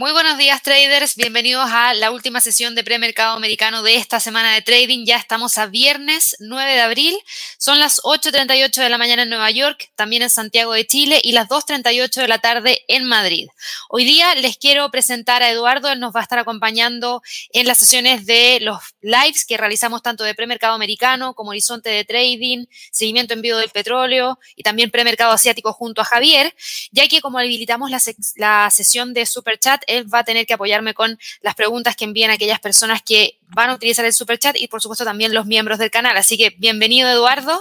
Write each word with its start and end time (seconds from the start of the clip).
Muy 0.00 0.12
buenos 0.12 0.38
días 0.38 0.62
traders, 0.62 1.14
bienvenidos 1.14 1.68
a 1.70 1.92
la 1.92 2.10
última 2.10 2.40
sesión 2.40 2.74
de 2.74 2.82
premercado 2.82 3.36
americano 3.36 3.82
de 3.82 3.96
esta 3.96 4.18
semana 4.18 4.54
de 4.54 4.62
trading. 4.62 5.04
Ya 5.04 5.18
estamos 5.18 5.58
a 5.58 5.66
viernes 5.66 6.36
9 6.38 6.72
de 6.72 6.80
abril, 6.80 7.18
son 7.58 7.78
las 7.78 8.00
8.38 8.00 8.82
de 8.82 8.88
la 8.88 8.96
mañana 8.96 9.24
en 9.24 9.28
Nueva 9.28 9.50
York, 9.50 9.90
también 9.96 10.22
en 10.22 10.30
Santiago 10.30 10.72
de 10.72 10.86
Chile 10.86 11.20
y 11.22 11.32
las 11.32 11.48
2.38 11.48 12.14
de 12.14 12.28
la 12.28 12.38
tarde 12.38 12.80
en 12.88 13.04
Madrid. 13.04 13.48
Hoy 13.90 14.06
día 14.06 14.34
les 14.36 14.56
quiero 14.56 14.90
presentar 14.90 15.42
a 15.42 15.50
Eduardo, 15.50 15.90
él 15.90 16.00
nos 16.00 16.16
va 16.16 16.20
a 16.20 16.22
estar 16.22 16.38
acompañando 16.38 17.20
en 17.52 17.66
las 17.66 17.76
sesiones 17.76 18.24
de 18.24 18.60
los 18.62 18.80
lives 19.02 19.44
que 19.44 19.58
realizamos 19.58 20.00
tanto 20.00 20.24
de 20.24 20.34
premercado 20.34 20.72
americano 20.72 21.34
como 21.34 21.50
horizonte 21.50 21.90
de 21.90 22.06
trading, 22.06 22.64
seguimiento 22.90 23.34
en 23.34 23.42
vivo 23.42 23.58
del 23.58 23.68
petróleo 23.68 24.38
y 24.56 24.62
también 24.62 24.90
premercado 24.90 25.32
asiático 25.32 25.74
junto 25.74 26.00
a 26.00 26.06
Javier, 26.06 26.54
ya 26.90 27.06
que 27.06 27.20
como 27.20 27.38
habilitamos 27.38 27.90
la, 27.90 28.00
la 28.36 28.70
sesión 28.70 29.12
de 29.12 29.26
Super 29.26 29.58
Chat, 29.58 29.84
él 29.90 30.12
va 30.12 30.20
a 30.20 30.24
tener 30.24 30.46
que 30.46 30.54
apoyarme 30.54 30.94
con 30.94 31.18
las 31.42 31.54
preguntas 31.54 31.96
que 31.96 32.04
envían 32.04 32.30
aquellas 32.30 32.60
personas 32.60 33.02
que 33.02 33.38
van 33.48 33.70
a 33.70 33.74
utilizar 33.74 34.04
el 34.04 34.12
super 34.12 34.38
chat 34.38 34.56
y 34.56 34.68
por 34.68 34.80
supuesto 34.80 35.04
también 35.04 35.34
los 35.34 35.46
miembros 35.46 35.78
del 35.78 35.90
canal. 35.90 36.16
Así 36.16 36.38
que 36.38 36.54
bienvenido 36.58 37.08
Eduardo. 37.08 37.58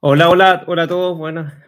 Hola, 0.00 0.28
hola, 0.28 0.64
hola 0.66 0.82
a 0.82 0.86
todos, 0.88 1.16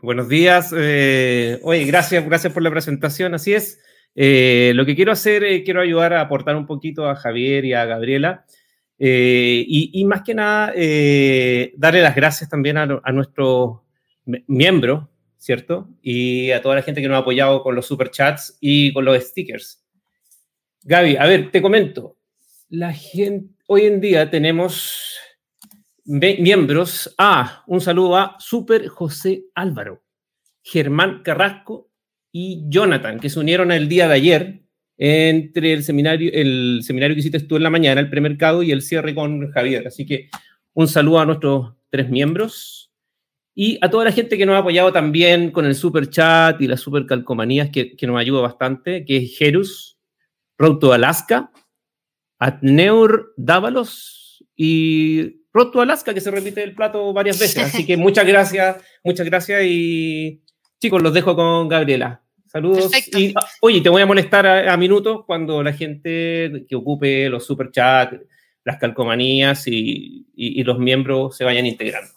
buenos 0.02 0.28
días. 0.28 0.70
Eh, 0.76 1.58
oye, 1.62 1.84
gracias, 1.84 2.22
gracias 2.26 2.52
por 2.52 2.62
la 2.62 2.70
presentación, 2.70 3.32
así 3.32 3.54
es. 3.54 3.80
Eh, 4.14 4.72
lo 4.74 4.84
que 4.84 4.94
quiero 4.94 5.12
hacer, 5.12 5.42
es 5.42 5.62
quiero 5.62 5.80
ayudar 5.80 6.12
a 6.12 6.20
aportar 6.20 6.54
un 6.54 6.66
poquito 6.66 7.08
a 7.08 7.16
Javier 7.16 7.64
y 7.64 7.72
a 7.72 7.86
Gabriela. 7.86 8.44
Eh, 8.98 9.64
y, 9.66 10.04
más 10.04 10.22
que 10.22 10.34
nada, 10.34 10.66
darle 10.66 12.02
las 12.02 12.14
gracias 12.14 12.50
también 12.50 12.76
a, 12.76 13.00
a 13.02 13.12
nuestros 13.12 13.80
miembros 14.46 15.04
¿cierto? 15.46 15.88
Y 16.02 16.50
a 16.50 16.60
toda 16.60 16.74
la 16.74 16.82
gente 16.82 17.00
que 17.00 17.06
nos 17.06 17.14
ha 17.14 17.20
apoyado 17.20 17.62
con 17.62 17.76
los 17.76 17.86
super 17.86 18.10
chats 18.10 18.58
y 18.60 18.92
con 18.92 19.04
los 19.04 19.22
stickers. 19.22 19.80
Gaby, 20.82 21.16
a 21.16 21.26
ver, 21.26 21.52
te 21.52 21.62
comento. 21.62 22.18
La 22.68 22.92
gente, 22.92 23.54
hoy 23.68 23.82
en 23.82 24.00
día 24.00 24.28
tenemos 24.28 25.16
miembros. 26.04 27.14
Ah, 27.16 27.62
un 27.68 27.80
saludo 27.80 28.16
a 28.16 28.36
Super 28.40 28.88
José 28.88 29.44
Álvaro, 29.54 30.02
Germán 30.64 31.22
Carrasco 31.22 31.92
y 32.32 32.64
Jonathan, 32.68 33.20
que 33.20 33.30
se 33.30 33.38
unieron 33.38 33.70
el 33.70 33.88
día 33.88 34.08
de 34.08 34.14
ayer 34.14 34.62
entre 34.98 35.74
el 35.74 35.84
seminario, 35.84 36.28
el 36.34 36.80
seminario 36.82 37.14
que 37.14 37.20
hiciste 37.20 37.38
tú 37.38 37.54
en 37.54 37.62
la 37.62 37.70
mañana, 37.70 38.00
el 38.00 38.10
premercado 38.10 38.64
y 38.64 38.72
el 38.72 38.82
cierre 38.82 39.14
con 39.14 39.48
Javier. 39.52 39.86
Así 39.86 40.04
que 40.06 40.28
un 40.72 40.88
saludo 40.88 41.20
a 41.20 41.24
nuestros 41.24 41.74
tres 41.88 42.10
miembros 42.10 42.85
y 43.58 43.78
a 43.80 43.88
toda 43.88 44.04
la 44.04 44.12
gente 44.12 44.36
que 44.36 44.44
nos 44.44 44.54
ha 44.54 44.58
apoyado 44.58 44.92
también 44.92 45.50
con 45.50 45.64
el 45.64 45.74
super 45.74 46.10
chat 46.10 46.60
y 46.60 46.68
las 46.68 46.78
super 46.78 47.06
calcomanías 47.06 47.70
que, 47.70 47.96
que 47.96 48.06
nos 48.06 48.20
ayuda 48.20 48.42
bastante, 48.42 49.06
que 49.06 49.16
es 49.16 49.38
Jerus, 49.38 49.98
Roto 50.58 50.92
Alaska, 50.92 51.50
Atneur 52.38 53.32
Dávalos 53.38 54.44
y 54.54 55.40
Roto 55.54 55.80
Alaska, 55.80 56.12
que 56.12 56.20
se 56.20 56.30
repite 56.30 56.62
el 56.62 56.74
plato 56.74 57.14
varias 57.14 57.38
veces. 57.38 57.74
Así 57.74 57.86
que 57.86 57.96
muchas 57.96 58.26
gracias, 58.28 58.76
muchas 59.02 59.24
gracias 59.24 59.62
y 59.64 60.42
chicos, 60.78 61.02
los 61.02 61.14
dejo 61.14 61.34
con 61.34 61.66
Gabriela. 61.66 62.22
Saludos. 62.44 62.90
Y, 63.16 63.32
ah, 63.36 63.46
oye, 63.62 63.80
te 63.80 63.88
voy 63.88 64.02
a 64.02 64.06
molestar 64.06 64.46
a, 64.46 64.76
minutos 64.76 65.24
cuando 65.24 65.62
la 65.62 65.72
gente 65.72 66.66
que 66.68 66.76
ocupe 66.76 67.30
los 67.30 67.46
super 67.46 67.70
chats, 67.70 68.20
las 68.64 68.76
calcomanías 68.76 69.66
y, 69.66 70.26
y 70.34 70.62
los 70.62 70.78
miembros 70.78 71.38
se 71.38 71.44
vayan 71.44 71.64
integrando. 71.64 72.15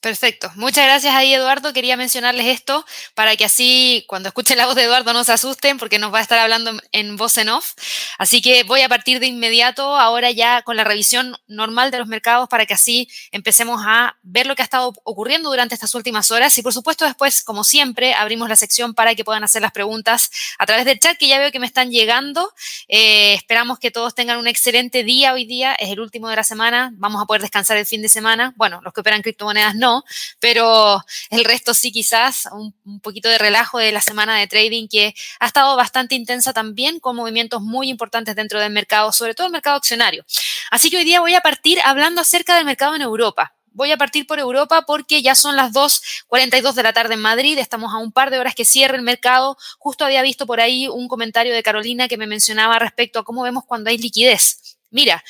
Perfecto. 0.00 0.50
Muchas 0.54 0.86
gracias 0.86 1.14
ahí, 1.14 1.34
Eduardo. 1.34 1.74
Quería 1.74 1.94
mencionarles 1.94 2.46
esto 2.46 2.86
para 3.14 3.36
que 3.36 3.44
así, 3.44 4.06
cuando 4.08 4.30
escuchen 4.30 4.56
la 4.56 4.64
voz 4.64 4.74
de 4.74 4.84
Eduardo, 4.84 5.12
no 5.12 5.24
se 5.24 5.32
asusten 5.32 5.76
porque 5.76 5.98
nos 5.98 6.12
va 6.12 6.20
a 6.20 6.22
estar 6.22 6.38
hablando 6.38 6.72
en 6.92 7.18
voz 7.18 7.36
en 7.36 7.50
off. 7.50 7.74
Así 8.16 8.40
que 8.40 8.62
voy 8.62 8.80
a 8.80 8.88
partir 8.88 9.20
de 9.20 9.26
inmediato 9.26 9.94
ahora 9.94 10.30
ya 10.30 10.62
con 10.62 10.78
la 10.78 10.84
revisión 10.84 11.36
normal 11.48 11.90
de 11.90 11.98
los 11.98 12.06
mercados 12.06 12.48
para 12.48 12.64
que 12.64 12.72
así 12.72 13.10
empecemos 13.30 13.82
a 13.86 14.16
ver 14.22 14.46
lo 14.46 14.56
que 14.56 14.62
ha 14.62 14.64
estado 14.64 14.94
ocurriendo 15.04 15.50
durante 15.50 15.74
estas 15.74 15.94
últimas 15.94 16.30
horas. 16.30 16.56
Y 16.56 16.62
por 16.62 16.72
supuesto, 16.72 17.04
después, 17.04 17.44
como 17.44 17.62
siempre, 17.62 18.14
abrimos 18.14 18.48
la 18.48 18.56
sección 18.56 18.94
para 18.94 19.14
que 19.14 19.22
puedan 19.22 19.44
hacer 19.44 19.60
las 19.60 19.72
preguntas 19.72 20.30
a 20.58 20.64
través 20.64 20.86
del 20.86 20.98
chat 20.98 21.18
que 21.18 21.28
ya 21.28 21.38
veo 21.38 21.52
que 21.52 21.58
me 21.58 21.66
están 21.66 21.90
llegando. 21.90 22.54
Eh, 22.88 23.34
esperamos 23.34 23.78
que 23.78 23.90
todos 23.90 24.14
tengan 24.14 24.38
un 24.38 24.48
excelente 24.48 25.04
día 25.04 25.34
hoy 25.34 25.44
día. 25.44 25.74
Es 25.74 25.90
el 25.90 26.00
último 26.00 26.30
de 26.30 26.36
la 26.36 26.44
semana. 26.44 26.90
Vamos 26.94 27.22
a 27.22 27.26
poder 27.26 27.42
descansar 27.42 27.76
el 27.76 27.84
fin 27.84 28.00
de 28.00 28.08
semana. 28.08 28.54
Bueno, 28.56 28.80
los 28.82 28.94
que 28.94 29.02
operan 29.02 29.20
criptomonedas 29.20 29.74
no 29.74 29.89
pero 30.38 31.04
el 31.30 31.44
resto 31.44 31.74
sí 31.74 31.92
quizás 31.92 32.48
un, 32.52 32.74
un, 32.84 33.00
poquito 33.00 33.28
de 33.28 33.38
relajo 33.38 33.78
de 33.78 33.92
la 33.92 34.00
semana 34.00 34.36
de 34.36 34.46
trading 34.46 34.88
que 34.88 35.14
ha 35.38 35.46
estado 35.46 35.76
bastante 35.76 36.14
intensa 36.14 36.52
también 36.52 37.00
con 37.00 37.16
movimientos 37.16 37.62
muy 37.62 37.88
importantes 37.88 38.36
dentro 38.36 38.60
del 38.60 38.72
mercado, 38.72 39.12
sobre 39.12 39.34
todo 39.34 39.46
el 39.46 39.52
mercado 39.52 39.76
accionario. 39.76 40.24
Así 40.70 40.90
que 40.90 40.98
hoy 40.98 41.04
día 41.04 41.20
voy 41.20 41.34
a 41.34 41.40
partir 41.40 41.78
hablando 41.84 42.20
acerca 42.20 42.56
del 42.56 42.64
mercado 42.64 42.94
en 42.94 43.02
Europa. 43.02 43.54
Voy 43.72 43.92
a 43.92 43.96
partir 43.96 44.26
por 44.26 44.38
Europa 44.40 44.82
porque 44.82 45.22
ya 45.22 45.34
son 45.34 45.54
las 45.54 45.72
2.42 45.72 46.72
de 46.74 46.82
la 46.82 46.92
tarde 46.92 47.14
en 47.14 47.20
Madrid, 47.20 47.56
estamos 47.58 47.92
a 47.94 47.98
un 47.98 48.10
par 48.10 48.30
de 48.30 48.38
horas 48.38 48.54
que 48.54 48.64
cierre 48.64 48.96
el 48.96 49.02
mercado. 49.02 49.56
Justo 49.78 50.04
había 50.04 50.22
visto 50.22 50.46
por 50.46 50.60
ahí 50.60 50.88
un 50.88 51.06
comentario 51.06 51.54
de 51.54 51.62
Carolina 51.62 52.08
que 52.08 52.16
me 52.16 52.26
mencionaba 52.26 52.78
respecto 52.80 53.20
a 53.20 53.24
cómo 53.24 53.42
vemos 53.42 53.64
cuando 53.64 53.90
hay 53.90 53.98
liquidez. 53.98 54.78
Mira, 54.90 55.22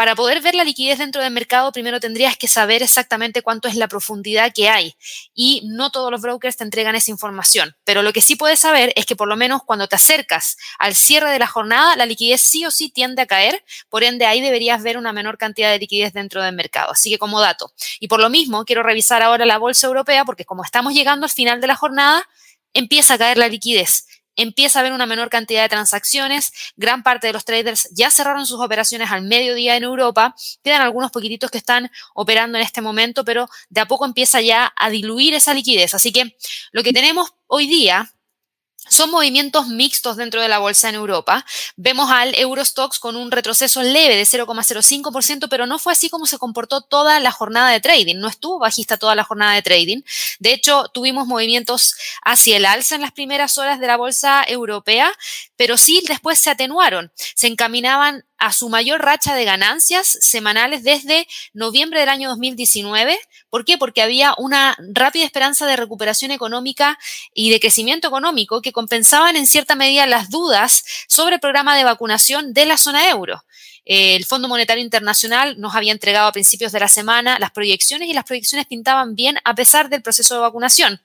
para 0.00 0.14
poder 0.14 0.40
ver 0.40 0.54
la 0.54 0.64
liquidez 0.64 0.96
dentro 0.96 1.22
del 1.22 1.30
mercado, 1.30 1.72
primero 1.72 2.00
tendrías 2.00 2.34
que 2.34 2.48
saber 2.48 2.82
exactamente 2.82 3.42
cuánto 3.42 3.68
es 3.68 3.76
la 3.76 3.86
profundidad 3.86 4.50
que 4.50 4.70
hay. 4.70 4.96
Y 5.34 5.60
no 5.66 5.90
todos 5.90 6.10
los 6.10 6.22
brokers 6.22 6.56
te 6.56 6.64
entregan 6.64 6.94
esa 6.94 7.10
información. 7.10 7.76
Pero 7.84 8.00
lo 8.00 8.14
que 8.14 8.22
sí 8.22 8.34
puedes 8.34 8.60
saber 8.60 8.94
es 8.96 9.04
que 9.04 9.14
por 9.14 9.28
lo 9.28 9.36
menos 9.36 9.60
cuando 9.62 9.88
te 9.88 9.96
acercas 9.96 10.56
al 10.78 10.94
cierre 10.94 11.30
de 11.30 11.38
la 11.38 11.46
jornada, 11.46 11.96
la 11.96 12.06
liquidez 12.06 12.40
sí 12.40 12.64
o 12.64 12.70
sí 12.70 12.88
tiende 12.88 13.20
a 13.20 13.26
caer. 13.26 13.62
Por 13.90 14.02
ende, 14.02 14.24
ahí 14.24 14.40
deberías 14.40 14.82
ver 14.82 14.96
una 14.96 15.12
menor 15.12 15.36
cantidad 15.36 15.70
de 15.70 15.78
liquidez 15.78 16.14
dentro 16.14 16.42
del 16.42 16.54
mercado. 16.54 16.92
Así 16.92 17.10
que 17.10 17.18
como 17.18 17.38
dato. 17.38 17.70
Y 17.98 18.08
por 18.08 18.20
lo 18.20 18.30
mismo, 18.30 18.64
quiero 18.64 18.82
revisar 18.82 19.20
ahora 19.22 19.44
la 19.44 19.58
bolsa 19.58 19.86
europea 19.86 20.24
porque 20.24 20.46
como 20.46 20.64
estamos 20.64 20.94
llegando 20.94 21.26
al 21.26 21.30
final 21.30 21.60
de 21.60 21.66
la 21.66 21.76
jornada, 21.76 22.26
empieza 22.72 23.12
a 23.12 23.18
caer 23.18 23.36
la 23.36 23.48
liquidez 23.48 24.06
empieza 24.42 24.78
a 24.78 24.80
haber 24.80 24.92
una 24.92 25.06
menor 25.06 25.28
cantidad 25.30 25.62
de 25.62 25.68
transacciones. 25.68 26.52
Gran 26.76 27.02
parte 27.02 27.26
de 27.26 27.32
los 27.32 27.44
traders 27.44 27.88
ya 27.92 28.10
cerraron 28.10 28.46
sus 28.46 28.60
operaciones 28.60 29.10
al 29.10 29.22
mediodía 29.22 29.76
en 29.76 29.84
Europa. 29.84 30.34
Quedan 30.62 30.80
algunos 30.80 31.10
poquititos 31.10 31.50
que 31.50 31.58
están 31.58 31.90
operando 32.14 32.58
en 32.58 32.64
este 32.64 32.80
momento, 32.80 33.24
pero 33.24 33.48
de 33.68 33.80
a 33.80 33.86
poco 33.86 34.04
empieza 34.04 34.40
ya 34.40 34.72
a 34.76 34.90
diluir 34.90 35.34
esa 35.34 35.54
liquidez. 35.54 35.94
Así 35.94 36.12
que 36.12 36.36
lo 36.72 36.82
que 36.82 36.92
tenemos 36.92 37.30
hoy 37.46 37.66
día 37.66 38.12
son 38.90 39.10
movimientos 39.10 39.68
mixtos 39.68 40.16
dentro 40.16 40.42
de 40.42 40.48
la 40.48 40.58
bolsa 40.58 40.88
en 40.88 40.96
Europa. 40.96 41.46
Vemos 41.76 42.10
al 42.10 42.34
Eurostox 42.34 42.98
con 42.98 43.16
un 43.16 43.30
retroceso 43.30 43.82
leve 43.82 44.16
de 44.16 44.24
0,05%, 44.24 45.48
pero 45.48 45.66
no 45.66 45.78
fue 45.78 45.92
así 45.92 46.10
como 46.10 46.26
se 46.26 46.38
comportó 46.38 46.82
toda 46.82 47.20
la 47.20 47.30
jornada 47.30 47.70
de 47.70 47.80
trading. 47.80 48.16
No 48.16 48.28
estuvo 48.28 48.58
bajista 48.58 48.98
toda 48.98 49.14
la 49.14 49.24
jornada 49.24 49.54
de 49.54 49.62
trading. 49.62 50.02
De 50.40 50.52
hecho, 50.52 50.88
tuvimos 50.92 51.26
movimientos 51.26 51.94
hacia 52.24 52.56
el 52.56 52.66
alza 52.66 52.96
en 52.96 53.00
las 53.00 53.12
primeras 53.12 53.56
horas 53.58 53.78
de 53.78 53.86
la 53.86 53.96
bolsa 53.96 54.44
europea, 54.46 55.12
pero 55.56 55.78
sí 55.78 56.02
después 56.08 56.40
se 56.40 56.50
atenuaron. 56.50 57.12
Se 57.14 57.46
encaminaban 57.46 58.24
a 58.40 58.52
su 58.52 58.68
mayor 58.68 59.02
racha 59.02 59.34
de 59.34 59.44
ganancias 59.44 60.18
semanales 60.20 60.82
desde 60.82 61.28
noviembre 61.52 62.00
del 62.00 62.08
año 62.08 62.30
2019. 62.30 63.18
¿Por 63.50 63.64
qué? 63.64 63.78
Porque 63.78 64.02
había 64.02 64.34
una 64.38 64.76
rápida 64.92 65.24
esperanza 65.24 65.66
de 65.66 65.76
recuperación 65.76 66.30
económica 66.30 66.98
y 67.34 67.50
de 67.50 67.60
crecimiento 67.60 68.08
económico 68.08 68.62
que 68.62 68.72
compensaban 68.72 69.36
en 69.36 69.46
cierta 69.46 69.74
medida 69.74 70.06
las 70.06 70.30
dudas 70.30 70.84
sobre 71.06 71.36
el 71.36 71.40
programa 71.40 71.76
de 71.76 71.84
vacunación 71.84 72.54
de 72.54 72.66
la 72.66 72.78
zona 72.78 73.08
euro. 73.10 73.44
El 73.84 74.24
Fondo 74.24 74.48
Monetario 74.48 74.84
Internacional 74.84 75.60
nos 75.60 75.74
había 75.74 75.92
entregado 75.92 76.28
a 76.28 76.32
principios 76.32 76.72
de 76.72 76.80
la 76.80 76.88
semana 76.88 77.38
las 77.38 77.50
proyecciones 77.50 78.08
y 78.08 78.12
las 78.12 78.24
proyecciones 78.24 78.66
pintaban 78.66 79.14
bien 79.14 79.38
a 79.44 79.54
pesar 79.54 79.88
del 79.88 80.02
proceso 80.02 80.34
de 80.34 80.40
vacunación. 80.40 81.00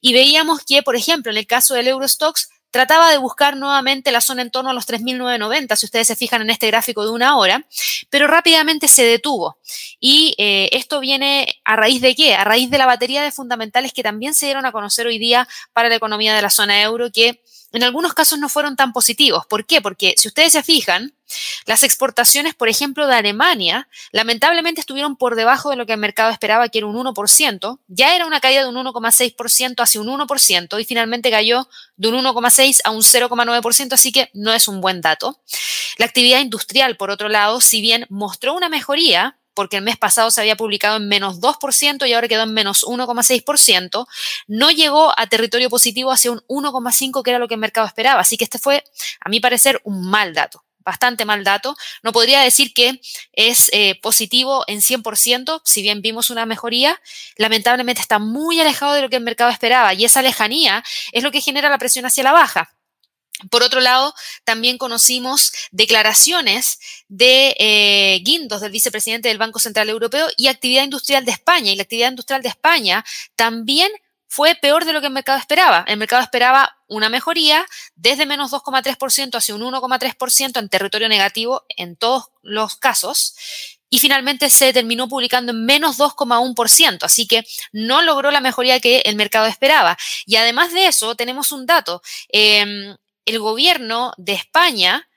Y 0.00 0.12
veíamos 0.12 0.64
que, 0.64 0.82
por 0.82 0.96
ejemplo, 0.96 1.30
en 1.30 1.38
el 1.38 1.46
caso 1.46 1.74
del 1.74 1.88
Eurostox, 1.88 2.50
trataba 2.74 3.08
de 3.08 3.18
buscar 3.18 3.56
nuevamente 3.56 4.10
la 4.10 4.20
zona 4.20 4.42
en 4.42 4.50
torno 4.50 4.70
a 4.70 4.72
los 4.72 4.88
3.990, 4.88 5.76
si 5.76 5.86
ustedes 5.86 6.08
se 6.08 6.16
fijan 6.16 6.42
en 6.42 6.50
este 6.50 6.66
gráfico 6.66 7.04
de 7.04 7.12
una 7.12 7.36
hora, 7.36 7.64
pero 8.10 8.26
rápidamente 8.26 8.88
se 8.88 9.04
detuvo. 9.04 9.58
Y 10.00 10.34
eh, 10.38 10.70
esto 10.72 10.98
viene 10.98 11.60
a 11.64 11.76
raíz 11.76 12.02
de 12.02 12.16
qué? 12.16 12.34
A 12.34 12.42
raíz 12.42 12.70
de 12.70 12.78
la 12.78 12.86
batería 12.86 13.22
de 13.22 13.30
fundamentales 13.30 13.92
que 13.92 14.02
también 14.02 14.34
se 14.34 14.46
dieron 14.46 14.66
a 14.66 14.72
conocer 14.72 15.06
hoy 15.06 15.20
día 15.20 15.46
para 15.72 15.88
la 15.88 15.94
economía 15.94 16.34
de 16.34 16.42
la 16.42 16.50
zona 16.50 16.82
euro, 16.82 17.12
que 17.12 17.44
en 17.70 17.84
algunos 17.84 18.12
casos 18.12 18.40
no 18.40 18.48
fueron 18.48 18.74
tan 18.74 18.92
positivos. 18.92 19.46
¿Por 19.46 19.66
qué? 19.66 19.80
Porque 19.80 20.14
si 20.16 20.26
ustedes 20.26 20.52
se 20.52 20.64
fijan, 20.64 21.13
las 21.66 21.82
exportaciones, 21.82 22.54
por 22.54 22.68
ejemplo, 22.68 23.06
de 23.06 23.14
Alemania, 23.14 23.88
lamentablemente 24.12 24.80
estuvieron 24.80 25.16
por 25.16 25.36
debajo 25.36 25.70
de 25.70 25.76
lo 25.76 25.86
que 25.86 25.92
el 25.92 25.98
mercado 25.98 26.30
esperaba, 26.30 26.68
que 26.68 26.78
era 26.78 26.86
un 26.86 26.96
1%. 26.96 27.80
Ya 27.88 28.14
era 28.14 28.26
una 28.26 28.40
caída 28.40 28.62
de 28.62 28.68
un 28.68 28.76
1,6% 28.76 29.82
hacia 29.82 30.00
un 30.00 30.08
1% 30.08 30.80
y 30.80 30.84
finalmente 30.84 31.30
cayó 31.30 31.68
de 31.96 32.08
un 32.08 32.24
1,6 32.24 32.80
a 32.84 32.90
un 32.90 33.02
0,9%, 33.02 33.92
así 33.92 34.12
que 34.12 34.30
no 34.34 34.52
es 34.52 34.68
un 34.68 34.80
buen 34.80 35.00
dato. 35.00 35.40
La 35.98 36.06
actividad 36.06 36.40
industrial, 36.40 36.96
por 36.96 37.10
otro 37.10 37.28
lado, 37.28 37.60
si 37.60 37.80
bien 37.80 38.06
mostró 38.08 38.54
una 38.54 38.68
mejoría, 38.68 39.38
porque 39.54 39.76
el 39.76 39.84
mes 39.84 39.96
pasado 39.96 40.30
se 40.30 40.40
había 40.40 40.56
publicado 40.56 40.96
en 40.96 41.08
menos 41.08 41.40
2% 41.40 42.06
y 42.06 42.12
ahora 42.12 42.28
quedó 42.28 42.42
en 42.42 42.52
menos 42.52 42.84
1,6%, 42.84 44.06
no 44.48 44.70
llegó 44.70 45.12
a 45.16 45.26
territorio 45.28 45.70
positivo 45.70 46.10
hacia 46.10 46.32
un 46.32 46.40
1,5% 46.48 47.22
que 47.22 47.30
era 47.30 47.38
lo 47.38 47.48
que 47.48 47.54
el 47.54 47.60
mercado 47.60 47.86
esperaba. 47.86 48.20
Así 48.20 48.36
que 48.36 48.44
este 48.44 48.58
fue, 48.58 48.84
a 49.20 49.28
mi 49.28 49.40
parecer, 49.40 49.80
un 49.84 50.10
mal 50.10 50.34
dato 50.34 50.64
bastante 50.84 51.24
mal 51.24 51.44
dato. 51.44 51.76
No 52.02 52.12
podría 52.12 52.40
decir 52.40 52.72
que 52.74 53.00
es 53.32 53.70
eh, 53.72 53.98
positivo 54.00 54.64
en 54.66 54.80
100%, 54.80 55.62
si 55.64 55.82
bien 55.82 56.02
vimos 56.02 56.30
una 56.30 56.46
mejoría, 56.46 57.00
lamentablemente 57.36 58.00
está 58.00 58.18
muy 58.18 58.60
alejado 58.60 58.94
de 58.94 59.02
lo 59.02 59.08
que 59.08 59.16
el 59.16 59.22
mercado 59.22 59.50
esperaba 59.50 59.94
y 59.94 60.04
esa 60.04 60.22
lejanía 60.22 60.84
es 61.12 61.22
lo 61.22 61.30
que 61.30 61.40
genera 61.40 61.68
la 61.68 61.78
presión 61.78 62.06
hacia 62.06 62.24
la 62.24 62.32
baja. 62.32 62.74
Por 63.50 63.62
otro 63.62 63.80
lado, 63.80 64.14
también 64.44 64.78
conocimos 64.78 65.52
declaraciones 65.72 66.78
de 67.08 67.54
eh, 67.58 68.20
Guindos, 68.22 68.60
del 68.60 68.70
vicepresidente 68.70 69.28
del 69.28 69.38
Banco 69.38 69.58
Central 69.58 69.88
Europeo, 69.88 70.28
y 70.36 70.46
actividad 70.46 70.84
industrial 70.84 71.24
de 71.24 71.32
España. 71.32 71.72
Y 71.72 71.76
la 71.76 71.82
actividad 71.82 72.10
industrial 72.10 72.42
de 72.42 72.48
España 72.48 73.04
también 73.34 73.90
fue 74.34 74.56
peor 74.56 74.84
de 74.84 74.92
lo 74.92 75.00
que 75.00 75.06
el 75.06 75.12
mercado 75.12 75.38
esperaba. 75.38 75.84
El 75.86 75.96
mercado 75.96 76.20
esperaba 76.20 76.76
una 76.88 77.08
mejoría 77.08 77.64
desde 77.94 78.26
menos 78.26 78.50
2,3% 78.50 79.36
hacia 79.36 79.54
un 79.54 79.62
1,3% 79.62 80.58
en 80.58 80.68
territorio 80.68 81.08
negativo 81.08 81.62
en 81.68 81.94
todos 81.94 82.30
los 82.42 82.74
casos. 82.74 83.36
Y 83.88 84.00
finalmente 84.00 84.50
se 84.50 84.72
terminó 84.72 85.06
publicando 85.06 85.52
en 85.52 85.64
menos 85.64 85.98
2,1%, 86.00 87.04
así 87.04 87.28
que 87.28 87.44
no 87.70 88.02
logró 88.02 88.32
la 88.32 88.40
mejoría 88.40 88.80
que 88.80 89.02
el 89.04 89.14
mercado 89.14 89.46
esperaba. 89.46 89.96
Y 90.26 90.34
además 90.34 90.72
de 90.72 90.88
eso, 90.88 91.14
tenemos 91.14 91.52
un 91.52 91.64
dato. 91.64 92.02
Em, 92.28 92.96
el 93.26 93.38
gobierno 93.38 94.14
de 94.16 94.32
España 94.32 95.08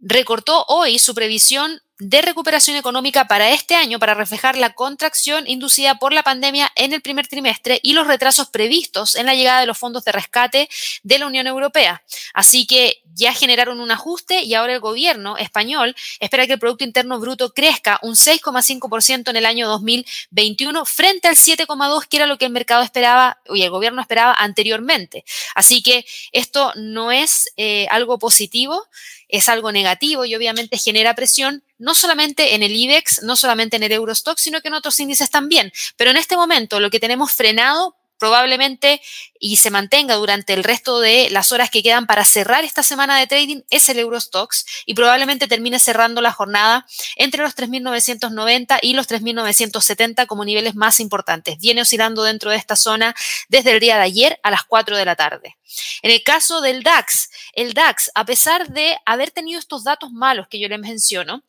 recortó 0.00 0.64
hoy 0.66 0.98
su 0.98 1.14
previsión 1.14 1.80
de 1.98 2.20
recuperación 2.20 2.76
económica 2.76 3.26
para 3.26 3.50
este 3.52 3.74
año 3.74 3.98
para 3.98 4.14
reflejar 4.14 4.56
la 4.56 4.74
contracción 4.74 5.46
inducida 5.46 5.98
por 5.98 6.12
la 6.12 6.22
pandemia 6.22 6.70
en 6.74 6.92
el 6.92 7.00
primer 7.00 7.26
trimestre 7.26 7.80
y 7.82 7.94
los 7.94 8.06
retrasos 8.06 8.48
previstos 8.48 9.14
en 9.14 9.26
la 9.26 9.34
llegada 9.34 9.60
de 9.60 9.66
los 9.66 9.78
fondos 9.78 10.04
de 10.04 10.12
rescate 10.12 10.68
de 11.02 11.18
la 11.18 11.26
Unión 11.26 11.46
Europea. 11.46 12.02
Así 12.34 12.66
que 12.66 13.02
ya 13.14 13.32
generaron 13.32 13.80
un 13.80 13.90
ajuste 13.90 14.42
y 14.42 14.52
ahora 14.52 14.74
el 14.74 14.80
gobierno 14.80 15.38
español 15.38 15.96
espera 16.20 16.46
que 16.46 16.52
el 16.54 16.58
Producto 16.58 16.84
Interno 16.84 17.18
Bruto 17.18 17.54
crezca 17.54 17.98
un 18.02 18.14
6,5% 18.14 19.30
en 19.30 19.36
el 19.36 19.46
año 19.46 19.66
2021 19.68 20.84
frente 20.84 21.28
al 21.28 21.36
7,2% 21.36 22.08
que 22.08 22.16
era 22.18 22.26
lo 22.26 22.36
que 22.36 22.44
el 22.44 22.52
mercado 22.52 22.82
esperaba 22.82 23.40
y 23.48 23.62
el 23.62 23.70
gobierno 23.70 24.02
esperaba 24.02 24.34
anteriormente. 24.34 25.24
Así 25.54 25.82
que 25.82 26.04
esto 26.32 26.72
no 26.76 27.10
es 27.10 27.50
eh, 27.56 27.86
algo 27.88 28.18
positivo 28.18 28.86
es 29.28 29.48
algo 29.48 29.72
negativo 29.72 30.24
y 30.24 30.34
obviamente 30.34 30.78
genera 30.78 31.14
presión 31.14 31.64
no 31.78 31.94
solamente 31.94 32.54
en 32.54 32.62
el 32.62 32.74
IBEX, 32.74 33.22
no 33.22 33.36
solamente 33.36 33.76
en 33.76 33.82
el 33.82 33.92
Eurostock, 33.92 34.38
sino 34.38 34.60
que 34.60 34.68
en 34.68 34.74
otros 34.74 34.98
índices 35.00 35.30
también. 35.30 35.72
Pero 35.96 36.10
en 36.10 36.16
este 36.16 36.36
momento 36.36 36.80
lo 36.80 36.90
que 36.90 37.00
tenemos 37.00 37.32
frenado 37.32 37.96
probablemente 38.18 39.00
y 39.38 39.58
se 39.58 39.70
mantenga 39.70 40.14
durante 40.14 40.54
el 40.54 40.64
resto 40.64 41.00
de 41.00 41.28
las 41.30 41.52
horas 41.52 41.70
que 41.70 41.82
quedan 41.82 42.06
para 42.06 42.24
cerrar 42.24 42.64
esta 42.64 42.82
semana 42.82 43.18
de 43.18 43.26
trading 43.26 43.62
es 43.70 43.88
el 43.88 43.98
Eurostox 43.98 44.64
y 44.86 44.94
probablemente 44.94 45.48
termine 45.48 45.78
cerrando 45.78 46.20
la 46.22 46.32
jornada 46.32 46.86
entre 47.16 47.42
los 47.42 47.54
3.990 47.54 48.78
y 48.82 48.94
los 48.94 49.08
3.970 49.08 50.26
como 50.26 50.44
niveles 50.44 50.74
más 50.74 51.00
importantes. 51.00 51.58
Viene 51.58 51.82
oscilando 51.82 52.22
dentro 52.22 52.50
de 52.50 52.56
esta 52.56 52.76
zona 52.76 53.14
desde 53.48 53.72
el 53.72 53.80
día 53.80 53.96
de 53.96 54.02
ayer 54.02 54.40
a 54.42 54.50
las 54.50 54.64
4 54.64 54.96
de 54.96 55.04
la 55.04 55.16
tarde. 55.16 55.56
En 56.02 56.10
el 56.10 56.22
caso 56.22 56.60
del 56.60 56.82
DAX, 56.82 57.30
el 57.52 57.74
DAX, 57.74 58.10
a 58.14 58.24
pesar 58.24 58.68
de 58.68 58.96
haber 59.04 59.30
tenido 59.30 59.58
estos 59.58 59.84
datos 59.84 60.10
malos 60.10 60.48
que 60.48 60.58
yo 60.58 60.68
les 60.68 60.78
menciono, 60.78 61.42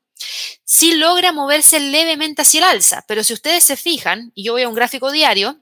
sí 0.64 0.96
logra 0.96 1.32
moverse 1.32 1.80
levemente 1.80 2.42
hacia 2.42 2.60
el 2.60 2.64
alza, 2.66 3.06
pero 3.08 3.24
si 3.24 3.34
ustedes 3.34 3.64
se 3.64 3.78
fijan, 3.78 4.32
y 4.36 4.44
yo 4.44 4.54
voy 4.54 4.66
un 4.66 4.76
gráfico 4.76 5.12
diario, 5.12 5.62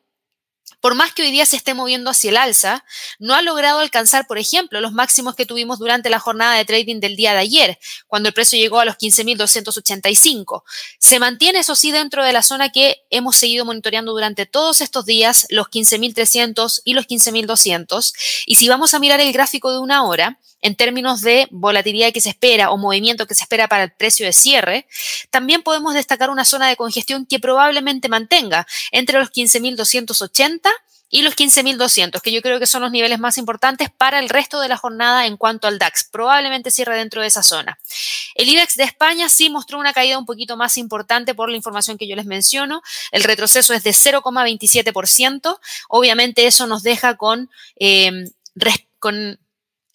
por 0.86 0.94
más 0.94 1.14
que 1.14 1.24
hoy 1.24 1.32
día 1.32 1.48
se 1.48 1.56
esté 1.56 1.74
moviendo 1.74 2.12
hacia 2.12 2.30
el 2.30 2.38
alza, 2.38 2.86
no 3.18 3.34
ha 3.34 3.42
logrado 3.42 3.80
alcanzar, 3.80 4.28
por 4.28 4.38
ejemplo, 4.38 4.82
los 4.82 4.92
máximos 4.92 5.36
que 5.36 5.46
tuvimos 5.46 5.80
durante 5.80 6.12
la 6.12 6.20
jornada 6.20 6.56
de 6.56 6.64
trading 6.66 7.00
del 7.00 7.16
día 7.16 7.34
de 7.34 7.40
ayer, 7.40 7.80
cuando 8.06 8.30
el 8.30 8.34
precio 8.34 8.60
llegó 8.60 8.80
a 8.80 8.86
los 8.86 8.96
15.285. 8.96 10.62
Se 11.00 11.20
mantiene, 11.20 11.60
eso 11.60 11.76
sí, 11.76 11.92
dentro 11.92 12.24
de 12.24 12.34
la 12.34 12.44
zona 12.44 12.70
que 12.70 12.98
hemos 13.10 13.36
seguido 13.36 13.66
monitoreando 13.66 14.12
durante 14.12 14.46
todos 14.46 14.82
estos 14.82 15.06
días, 15.06 15.48
los 15.50 15.68
15.300 15.68 16.82
y 16.84 16.94
los 16.94 17.08
15.200. 17.08 18.14
Y 18.46 18.56
si 18.58 18.70
vamos 18.70 18.94
a 18.94 19.00
mirar 19.00 19.20
el 19.20 19.34
gráfico 19.34 19.72
de 19.72 19.80
una 19.80 20.04
hora, 20.04 20.40
en 20.66 20.76
términos 20.76 21.22
de 21.22 21.48
volatilidad 21.52 22.12
que 22.12 22.22
se 22.22 22.30
espera 22.30 22.72
o 22.72 22.78
movimiento 22.78 23.28
que 23.28 23.36
se 23.36 23.44
espera 23.44 23.68
para 23.68 23.84
el 23.84 23.92
precio 23.92 24.26
de 24.26 24.34
cierre, 24.34 24.88
también 25.30 25.62
podemos 25.62 25.94
destacar 25.94 26.32
una 26.32 26.44
zona 26.44 26.68
de 26.68 26.76
congestión 26.76 27.28
que 27.28 27.40
probablemente 27.40 28.10
mantenga 28.10 28.66
entre 28.92 29.20
los 29.20 29.32
15.280 29.32 30.62
y 31.12 31.22
los 31.22 31.36
15.200, 31.36 32.20
que 32.20 32.32
yo 32.32 32.42
creo 32.42 32.60
que 32.60 32.66
son 32.66 32.82
los 32.82 32.92
niveles 32.92 33.20
más 33.20 33.38
importantes 33.38 33.92
para 33.96 34.18
el 34.18 34.28
resto 34.28 34.60
de 34.60 34.68
la 34.68 34.76
jornada 34.76 35.28
en 35.28 35.38
cuanto 35.38 35.68
al 35.68 35.78
DAX. 35.78 36.06
Probablemente 36.06 36.72
cierre 36.72 36.98
dentro 36.98 37.22
de 37.22 37.28
esa 37.28 37.44
zona. 37.44 37.78
El 38.34 38.50
IBEX 38.50 38.76
de 38.76 38.86
España 38.86 39.30
sí 39.30 39.52
mostró 39.52 39.78
una 39.78 39.94
caída 39.94 40.18
un 40.18 40.26
poquito 40.26 40.58
más 40.58 40.78
importante 40.78 41.36
por 41.36 41.52
la 41.52 41.58
información 41.58 42.00
que 42.00 42.08
yo 42.08 42.16
les 42.16 42.26
menciono. 42.26 42.82
El 43.12 43.24
retroceso 43.24 43.76
es 43.76 43.84
de 43.84 43.92
0,27%. 43.92 45.60
Obviamente 45.90 46.48
eso 46.48 46.66
nos 46.66 46.82
deja 46.82 47.18
con, 47.18 47.52
eh, 47.76 48.32
con 48.98 49.38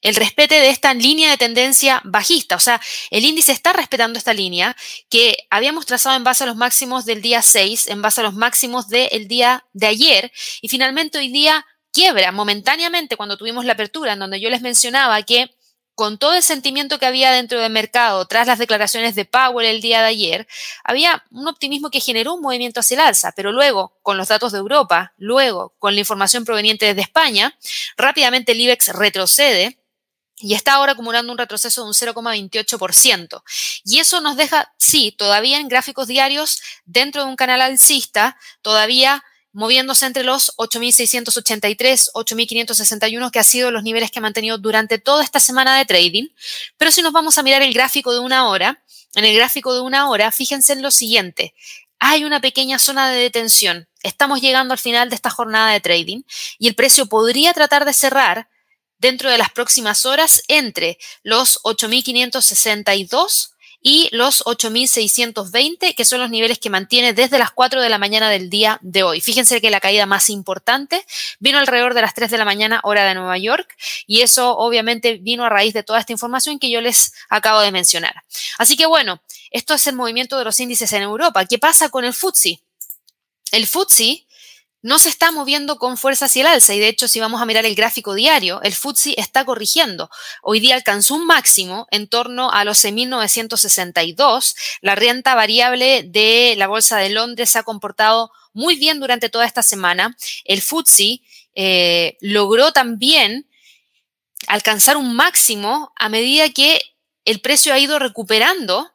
el 0.02 0.14
respete 0.14 0.56
de 0.56 0.70
esta 0.70 0.94
línea 0.94 1.30
de 1.30 1.36
tendencia 1.36 2.00
bajista. 2.04 2.56
O 2.56 2.60
sea, 2.60 2.80
el 3.10 3.24
índice 3.24 3.52
está 3.52 3.72
respetando 3.72 4.18
esta 4.18 4.32
línea 4.32 4.76
que 5.08 5.36
habíamos 5.50 5.86
trazado 5.86 6.16
en 6.16 6.24
base 6.24 6.44
a 6.44 6.46
los 6.46 6.56
máximos 6.56 7.04
del 7.04 7.22
día 7.22 7.42
6, 7.42 7.88
en 7.88 8.02
base 8.02 8.20
a 8.20 8.24
los 8.24 8.34
máximos 8.34 8.88
del 8.88 9.28
día 9.28 9.64
de 9.72 9.86
ayer, 9.86 10.32
y 10.60 10.68
finalmente 10.68 11.18
hoy 11.18 11.28
día 11.30 11.66
quiebra 11.92 12.32
momentáneamente 12.32 13.16
cuando 13.16 13.36
tuvimos 13.36 13.64
la 13.64 13.72
apertura, 13.72 14.12
en 14.12 14.20
donde 14.20 14.40
yo 14.40 14.48
les 14.50 14.62
mencionaba 14.62 15.22
que 15.22 15.50
con 15.94 16.16
todo 16.16 16.32
el 16.32 16.42
sentimiento 16.42 16.98
que 16.98 17.04
había 17.04 17.30
dentro 17.30 17.60
del 17.60 17.70
mercado 17.70 18.24
tras 18.24 18.46
las 18.46 18.58
declaraciones 18.58 19.14
de 19.14 19.26
Powell 19.26 19.66
el 19.66 19.82
día 19.82 20.00
de 20.00 20.06
ayer, 20.06 20.48
había 20.82 21.24
un 21.30 21.46
optimismo 21.46 21.90
que 21.90 22.00
generó 22.00 22.34
un 22.34 22.40
movimiento 22.40 22.80
hacia 22.80 22.94
el 22.94 23.00
alza, 23.02 23.32
pero 23.36 23.52
luego, 23.52 23.98
con 24.02 24.16
los 24.16 24.28
datos 24.28 24.52
de 24.52 24.58
Europa, 24.58 25.12
luego, 25.18 25.74
con 25.78 25.92
la 25.92 26.00
información 26.00 26.46
proveniente 26.46 26.86
desde 26.86 27.02
España, 27.02 27.58
rápidamente 27.98 28.52
el 28.52 28.60
IBEX 28.62 28.94
retrocede 28.94 29.79
y 30.40 30.54
está 30.54 30.74
ahora 30.74 30.92
acumulando 30.92 31.32
un 31.32 31.38
retroceso 31.38 31.82
de 31.82 31.88
un 31.88 31.94
0,28%. 31.94 33.42
Y 33.84 33.98
eso 33.98 34.20
nos 34.20 34.36
deja, 34.36 34.72
sí, 34.78 35.14
todavía 35.16 35.58
en 35.58 35.68
gráficos 35.68 36.08
diarios, 36.08 36.60
dentro 36.84 37.22
de 37.22 37.28
un 37.28 37.36
canal 37.36 37.60
alcista, 37.60 38.36
todavía 38.62 39.22
moviéndose 39.52 40.06
entre 40.06 40.22
los 40.22 40.56
8.683, 40.56 42.10
8.561, 42.14 43.30
que 43.30 43.38
ha 43.38 43.44
sido 43.44 43.70
los 43.70 43.82
niveles 43.82 44.10
que 44.10 44.20
ha 44.20 44.22
mantenido 44.22 44.58
durante 44.58 44.98
toda 44.98 45.24
esta 45.24 45.40
semana 45.40 45.76
de 45.76 45.84
trading. 45.84 46.28
Pero 46.76 46.90
si 46.90 47.02
nos 47.02 47.12
vamos 47.12 47.36
a 47.36 47.42
mirar 47.42 47.62
el 47.62 47.74
gráfico 47.74 48.12
de 48.12 48.20
una 48.20 48.48
hora, 48.48 48.82
en 49.14 49.24
el 49.24 49.34
gráfico 49.34 49.74
de 49.74 49.80
una 49.80 50.08
hora, 50.08 50.30
fíjense 50.30 50.72
en 50.72 50.82
lo 50.82 50.90
siguiente. 50.90 51.54
Hay 51.98 52.24
una 52.24 52.40
pequeña 52.40 52.78
zona 52.78 53.10
de 53.10 53.20
detención. 53.20 53.88
Estamos 54.02 54.40
llegando 54.40 54.72
al 54.72 54.78
final 54.78 55.10
de 55.10 55.16
esta 55.16 55.30
jornada 55.30 55.72
de 55.72 55.80
trading 55.80 56.22
y 56.58 56.68
el 56.68 56.74
precio 56.74 57.06
podría 57.06 57.52
tratar 57.52 57.84
de 57.84 57.92
cerrar 57.92 58.48
dentro 59.00 59.30
de 59.30 59.38
las 59.38 59.50
próximas 59.50 60.06
horas 60.06 60.42
entre 60.48 60.98
los 61.22 61.60
8.562 61.64 63.50
y 63.82 64.08
los 64.12 64.44
8.620, 64.44 65.94
que 65.94 66.04
son 66.04 66.20
los 66.20 66.30
niveles 66.30 66.58
que 66.58 66.68
mantiene 66.68 67.14
desde 67.14 67.38
las 67.38 67.50
4 67.50 67.80
de 67.80 67.88
la 67.88 67.98
mañana 67.98 68.28
del 68.28 68.50
día 68.50 68.78
de 68.82 69.02
hoy. 69.02 69.20
Fíjense 69.20 69.60
que 69.60 69.70
la 69.70 69.80
caída 69.80 70.04
más 70.04 70.28
importante 70.28 71.04
vino 71.38 71.58
alrededor 71.58 71.94
de 71.94 72.02
las 72.02 72.12
3 72.14 72.30
de 72.30 72.38
la 72.38 72.44
mañana 72.44 72.80
hora 72.84 73.08
de 73.08 73.14
Nueva 73.14 73.38
York 73.38 73.74
y 74.06 74.20
eso 74.20 74.56
obviamente 74.56 75.16
vino 75.16 75.44
a 75.44 75.48
raíz 75.48 75.72
de 75.72 75.82
toda 75.82 75.98
esta 75.98 76.12
información 76.12 76.58
que 76.58 76.70
yo 76.70 76.80
les 76.82 77.12
acabo 77.30 77.60
de 77.60 77.72
mencionar. 77.72 78.14
Así 78.58 78.76
que 78.76 78.84
bueno, 78.84 79.22
esto 79.50 79.74
es 79.74 79.86
el 79.86 79.96
movimiento 79.96 80.38
de 80.38 80.44
los 80.44 80.60
índices 80.60 80.92
en 80.92 81.02
Europa. 81.02 81.46
¿Qué 81.46 81.58
pasa 81.58 81.88
con 81.88 82.04
el 82.04 82.12
FTSE? 82.12 82.60
El 83.50 83.66
FTSE 83.66 84.26
no 84.82 84.98
se 84.98 85.08
está 85.08 85.30
moviendo 85.30 85.78
con 85.78 85.96
fuerza 85.96 86.26
hacia 86.26 86.40
el 86.40 86.46
alza 86.46 86.74
y 86.74 86.78
de 86.78 86.88
hecho 86.88 87.08
si 87.08 87.20
vamos 87.20 87.42
a 87.42 87.46
mirar 87.46 87.66
el 87.66 87.74
gráfico 87.74 88.14
diario, 88.14 88.62
el 88.62 88.74
FTSE 88.74 89.14
está 89.18 89.44
corrigiendo. 89.44 90.10
Hoy 90.42 90.60
día 90.60 90.74
alcanzó 90.74 91.14
un 91.14 91.26
máximo 91.26 91.86
en 91.90 92.08
torno 92.08 92.50
a 92.50 92.64
los 92.64 92.84
6.962. 92.84 94.54
La 94.80 94.94
renta 94.94 95.34
variable 95.34 96.02
de 96.04 96.54
la 96.56 96.66
Bolsa 96.66 96.98
de 96.98 97.10
Londres 97.10 97.50
se 97.50 97.58
ha 97.58 97.62
comportado 97.62 98.30
muy 98.52 98.76
bien 98.76 99.00
durante 99.00 99.28
toda 99.28 99.46
esta 99.46 99.62
semana. 99.62 100.16
El 100.44 100.62
FTSE 100.62 101.20
eh, 101.54 102.16
logró 102.20 102.72
también 102.72 103.46
alcanzar 104.46 104.96
un 104.96 105.14
máximo 105.14 105.92
a 105.96 106.08
medida 106.08 106.48
que 106.48 106.80
el 107.24 107.40
precio 107.40 107.74
ha 107.74 107.78
ido 107.78 107.98
recuperando, 107.98 108.90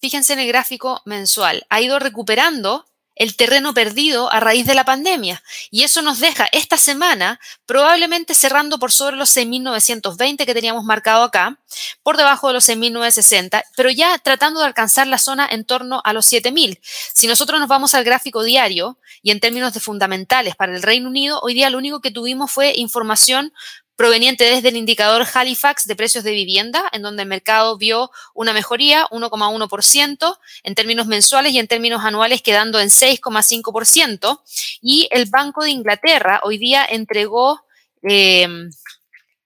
fíjense 0.00 0.32
en 0.32 0.40
el 0.40 0.48
gráfico 0.48 1.02
mensual, 1.04 1.64
ha 1.70 1.80
ido 1.80 1.98
recuperando 1.98 2.84
el 3.14 3.36
terreno 3.36 3.74
perdido 3.74 4.32
a 4.32 4.40
raíz 4.40 4.66
de 4.66 4.74
la 4.74 4.84
pandemia. 4.84 5.42
Y 5.70 5.82
eso 5.82 6.02
nos 6.02 6.20
deja 6.20 6.48
esta 6.52 6.76
semana 6.76 7.40
probablemente 7.66 8.34
cerrando 8.34 8.78
por 8.78 8.92
sobre 8.92 9.16
los 9.16 9.34
6.920 9.36 10.44
que 10.44 10.54
teníamos 10.54 10.84
marcado 10.84 11.22
acá, 11.22 11.58
por 12.02 12.16
debajo 12.16 12.48
de 12.48 12.54
los 12.54 12.68
6.960, 12.68 13.62
pero 13.76 13.90
ya 13.90 14.18
tratando 14.18 14.60
de 14.60 14.66
alcanzar 14.66 15.06
la 15.06 15.18
zona 15.18 15.48
en 15.50 15.64
torno 15.64 16.00
a 16.04 16.12
los 16.12 16.30
7.000. 16.30 16.78
Si 16.82 17.26
nosotros 17.26 17.60
nos 17.60 17.68
vamos 17.68 17.94
al 17.94 18.04
gráfico 18.04 18.42
diario 18.42 18.98
y 19.22 19.30
en 19.30 19.40
términos 19.40 19.74
de 19.74 19.80
fundamentales 19.80 20.56
para 20.56 20.74
el 20.74 20.82
Reino 20.82 21.08
Unido, 21.08 21.40
hoy 21.42 21.54
día 21.54 21.70
lo 21.70 21.78
único 21.78 22.00
que 22.00 22.10
tuvimos 22.10 22.50
fue 22.50 22.72
información 22.76 23.52
proveniente 23.96 24.44
desde 24.44 24.68
el 24.68 24.76
indicador 24.76 25.26
Halifax 25.32 25.86
de 25.86 25.96
precios 25.96 26.24
de 26.24 26.32
vivienda, 26.32 26.88
en 26.92 27.02
donde 27.02 27.22
el 27.22 27.28
mercado 27.28 27.76
vio 27.78 28.10
una 28.34 28.52
mejoría, 28.52 29.06
1,1% 29.10 30.38
en 30.62 30.74
términos 30.74 31.06
mensuales 31.06 31.52
y 31.52 31.58
en 31.58 31.68
términos 31.68 32.04
anuales 32.04 32.42
quedando 32.42 32.80
en 32.80 32.88
6,5%. 32.88 34.40
Y 34.80 35.08
el 35.10 35.26
Banco 35.26 35.64
de 35.64 35.70
Inglaterra 35.70 36.40
hoy 36.42 36.58
día 36.58 36.84
entregó 36.84 37.64
eh, 38.02 38.48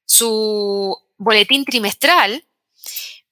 su 0.04 0.96
boletín 1.16 1.64
trimestral 1.64 2.44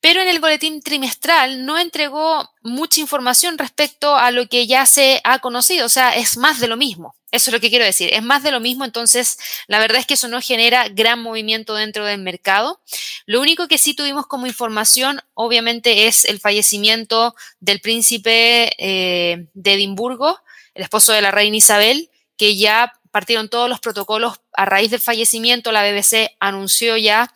pero 0.06 0.20
en 0.20 0.28
el 0.28 0.38
boletín 0.38 0.82
trimestral 0.82 1.66
no 1.66 1.78
entregó 1.78 2.48
mucha 2.62 3.00
información 3.00 3.58
respecto 3.58 4.14
a 4.14 4.30
lo 4.30 4.46
que 4.46 4.68
ya 4.68 4.86
se 4.86 5.20
ha 5.24 5.40
conocido, 5.40 5.86
o 5.86 5.88
sea, 5.88 6.14
es 6.14 6.36
más 6.36 6.60
de 6.60 6.68
lo 6.68 6.76
mismo. 6.76 7.15
Eso 7.32 7.50
es 7.50 7.52
lo 7.52 7.60
que 7.60 7.70
quiero 7.70 7.84
decir, 7.84 8.10
es 8.12 8.22
más 8.22 8.42
de 8.44 8.52
lo 8.52 8.60
mismo, 8.60 8.84
entonces 8.84 9.36
la 9.66 9.80
verdad 9.80 9.98
es 9.98 10.06
que 10.06 10.14
eso 10.14 10.28
no 10.28 10.40
genera 10.40 10.88
gran 10.88 11.20
movimiento 11.20 11.74
dentro 11.74 12.06
del 12.06 12.20
mercado. 12.20 12.80
Lo 13.26 13.40
único 13.40 13.66
que 13.66 13.78
sí 13.78 13.94
tuvimos 13.94 14.26
como 14.26 14.46
información, 14.46 15.20
obviamente, 15.34 16.06
es 16.06 16.24
el 16.24 16.38
fallecimiento 16.38 17.34
del 17.58 17.80
príncipe 17.80 18.70
eh, 18.78 19.48
de 19.54 19.72
Edimburgo, 19.72 20.38
el 20.74 20.82
esposo 20.84 21.12
de 21.12 21.20
la 21.20 21.32
reina 21.32 21.56
Isabel, 21.56 22.10
que 22.36 22.56
ya 22.56 22.92
partieron 23.10 23.48
todos 23.48 23.68
los 23.68 23.80
protocolos 23.80 24.40
a 24.52 24.64
raíz 24.64 24.90
del 24.90 25.00
fallecimiento. 25.00 25.72
La 25.72 25.82
BBC 25.82 26.36
anunció 26.38 26.96
ya 26.96 27.32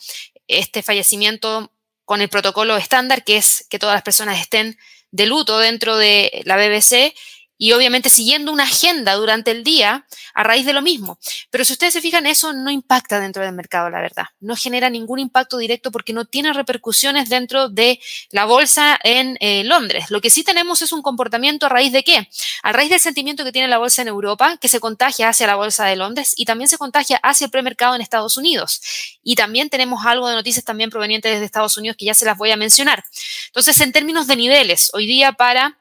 este 0.47 0.83
fallecimiento 0.83 1.73
con 2.05 2.21
el 2.21 2.29
protocolo 2.29 2.77
estándar, 2.77 3.25
que 3.25 3.39
es 3.39 3.67
que 3.71 3.79
todas 3.79 3.95
las 3.95 4.03
personas 4.03 4.41
estén 4.41 4.79
de 5.11 5.27
luto 5.27 5.59
dentro 5.59 5.97
de 5.97 6.43
la 6.45 6.57
BBC 6.57 7.15
y 7.61 7.73
obviamente 7.73 8.09
siguiendo 8.09 8.53
una 8.53 8.63
agenda 8.63 9.13
durante 9.17 9.51
el 9.51 9.65
día 9.65 10.07
a 10.33 10.43
raíz 10.43 10.65
de 10.65 10.73
lo 10.73 10.81
mismo. 10.81 11.19
Pero 11.51 11.63
si 11.67 11.75
ustedes 11.75 11.93
se 11.93 12.01
fijan, 12.01 12.27
eso 12.27 12.55
no 12.55 12.71
impacta 12.71 13.21
dentro 13.21 13.45
del 13.45 13.53
mercado, 13.53 13.91
la 13.91 14.01
verdad. 14.01 14.25
No 14.41 14.57
genera 14.57 14.89
ningún 14.89 15.19
impacto 15.19 15.59
directo 15.59 15.93
porque 15.93 16.15
no 16.15 16.25
tiene 16.25 16.55
repercusiones 16.55 17.29
dentro 17.29 17.69
de 17.69 18.01
la 18.31 18.47
bolsa 18.47 18.99
en 19.05 19.37
eh, 19.41 19.63
Londres. 19.65 20.07
Lo 20.11 20.23
que 20.23 20.31
sí 20.31 20.43
tenemos 20.43 20.81
es 20.81 20.91
un 20.91 21.03
comportamiento 21.03 21.67
a 21.67 21.69
raíz 21.69 21.93
de 21.93 22.03
qué? 22.03 22.31
A 22.63 22.73
raíz 22.73 22.89
del 22.89 22.99
sentimiento 22.99 23.45
que 23.45 23.53
tiene 23.53 23.69
la 23.69 23.77
bolsa 23.77 24.01
en 24.01 24.09
Europa, 24.09 24.57
que 24.57 24.69
se 24.69 24.81
contagia 24.81 25.29
hacia 25.29 25.47
la 25.47 25.57
bolsa 25.57 25.85
de 25.85 25.97
Londres 25.97 26.33
y 26.39 26.47
también 26.47 26.67
se 26.67 26.79
contagia 26.79 27.19
hacia 27.23 27.45
el 27.45 27.51
premercado 27.51 27.95
en 27.95 28.01
Estados 28.01 28.39
Unidos. 28.39 28.81
Y 29.23 29.35
también 29.35 29.69
tenemos 29.69 30.07
algo 30.07 30.31
de 30.31 30.35
noticias 30.35 30.65
también 30.65 30.89
provenientes 30.89 31.31
desde 31.31 31.45
Estados 31.45 31.77
Unidos 31.77 31.99
que 31.99 32.07
ya 32.07 32.15
se 32.15 32.25
las 32.25 32.39
voy 32.39 32.53
a 32.53 32.57
mencionar. 32.57 33.05
Entonces, 33.49 33.79
en 33.83 33.93
términos 33.93 34.27
de 34.27 34.37
niveles, 34.37 34.91
hoy 34.95 35.07
día 35.07 35.33
para 35.33 35.77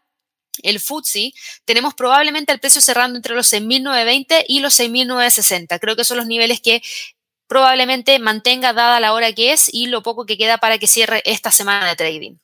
el 0.63 0.79
FTSE, 0.79 1.33
tenemos 1.65 1.93
probablemente 1.93 2.51
el 2.51 2.59
precio 2.59 2.81
cerrando 2.81 3.17
entre 3.17 3.35
los 3.35 3.51
6.920 3.51 4.45
y 4.47 4.59
los 4.59 4.79
6.960. 4.79 5.79
Creo 5.79 5.95
que 5.95 6.03
son 6.03 6.17
los 6.17 6.27
niveles 6.27 6.61
que 6.61 6.81
probablemente 7.49 8.19
mantenga 8.19 8.73
dada 8.73 8.99
la 8.99 9.11
hora 9.11 9.33
que 9.33 9.51
es 9.51 9.73
y 9.73 9.87
lo 9.87 10.03
poco 10.03 10.27
que 10.27 10.37
queda 10.37 10.59
para 10.59 10.77
que 10.77 10.85
cierre 10.85 11.23
esta 11.25 11.51
semana 11.51 11.87
de 11.87 11.95
trading. 11.95 12.37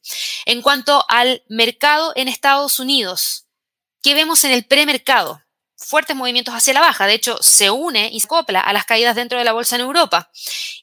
En 0.46 0.64
cuanto 0.64 1.06
al 1.08 1.44
mercado 1.48 2.12
en 2.16 2.28
Estados 2.28 2.80
Unidos, 2.80 3.46
¿qué 4.02 4.16
vemos 4.16 4.44
en 4.44 4.52
el 4.52 4.66
premercado? 4.66 5.42
Fuertes 5.78 6.16
movimientos 6.16 6.56
hacia 6.56 6.74
la 6.74 6.80
baja, 6.80 7.06
de 7.06 7.14
hecho 7.14 7.38
se 7.42 7.70
une 7.70 8.10
y 8.12 8.20
se 8.20 8.26
acopla 8.26 8.60
a 8.60 8.74
las 8.74 8.86
caídas 8.86 9.16
dentro 9.16 9.38
de 9.38 9.46
la 9.46 9.54
bolsa 9.54 9.76
en 9.76 9.82
Europa. 9.82 10.32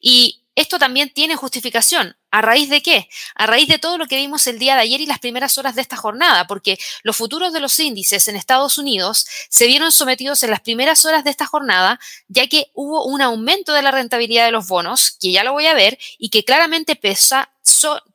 Y 0.01 0.42
esto 0.55 0.79
también 0.79 1.11
tiene 1.11 1.37
justificación. 1.37 2.17
¿A 2.31 2.41
raíz 2.41 2.71
de 2.71 2.83
qué? 2.83 3.09
A 3.35 3.47
raíz 3.47 3.69
de 3.69 3.79
todo 3.79 3.99
lo 3.99 4.07
que 4.07 4.17
vimos 4.17 4.47
el 4.47 4.59
día 4.59 4.75
de 4.75 4.83
ayer 4.83 5.01
y 5.01 5.07
las 5.07 5.19
primeras 5.19 5.59
horas 5.59 5.75
de 5.75 5.83
esta 5.83 5.97
jornada, 5.97 6.47
porque 6.47 6.79
los 7.03 7.17
futuros 7.17 7.53
de 7.53 7.61
los 7.61 7.79
índices 7.79 8.27
en 8.29 8.37
Estados 8.37 8.79
Unidos 8.79 9.27
se 9.49 9.67
vieron 9.67 9.93
sometidos 9.93 10.43
en 10.43 10.51
las 10.51 10.61
primeras 10.61 11.05
horas 11.05 11.25
de 11.25 11.31
esta 11.31 11.47
jornada, 11.47 12.01
ya 12.29 12.47
que 12.47 12.71
hubo 12.75 13.05
un 13.05 13.21
aumento 13.21 13.73
de 13.73 13.83
la 13.83 13.91
rentabilidad 13.91 14.47
de 14.47 14.53
los 14.53 14.67
bonos, 14.67 15.13
que 15.21 15.33
ya 15.33 15.45
lo 15.45 15.53
voy 15.53 15.67
a 15.67 15.75
ver, 15.75 15.99
y 16.19 16.31
que 16.31 16.45
claramente 16.45 16.97
pesa, 16.97 17.51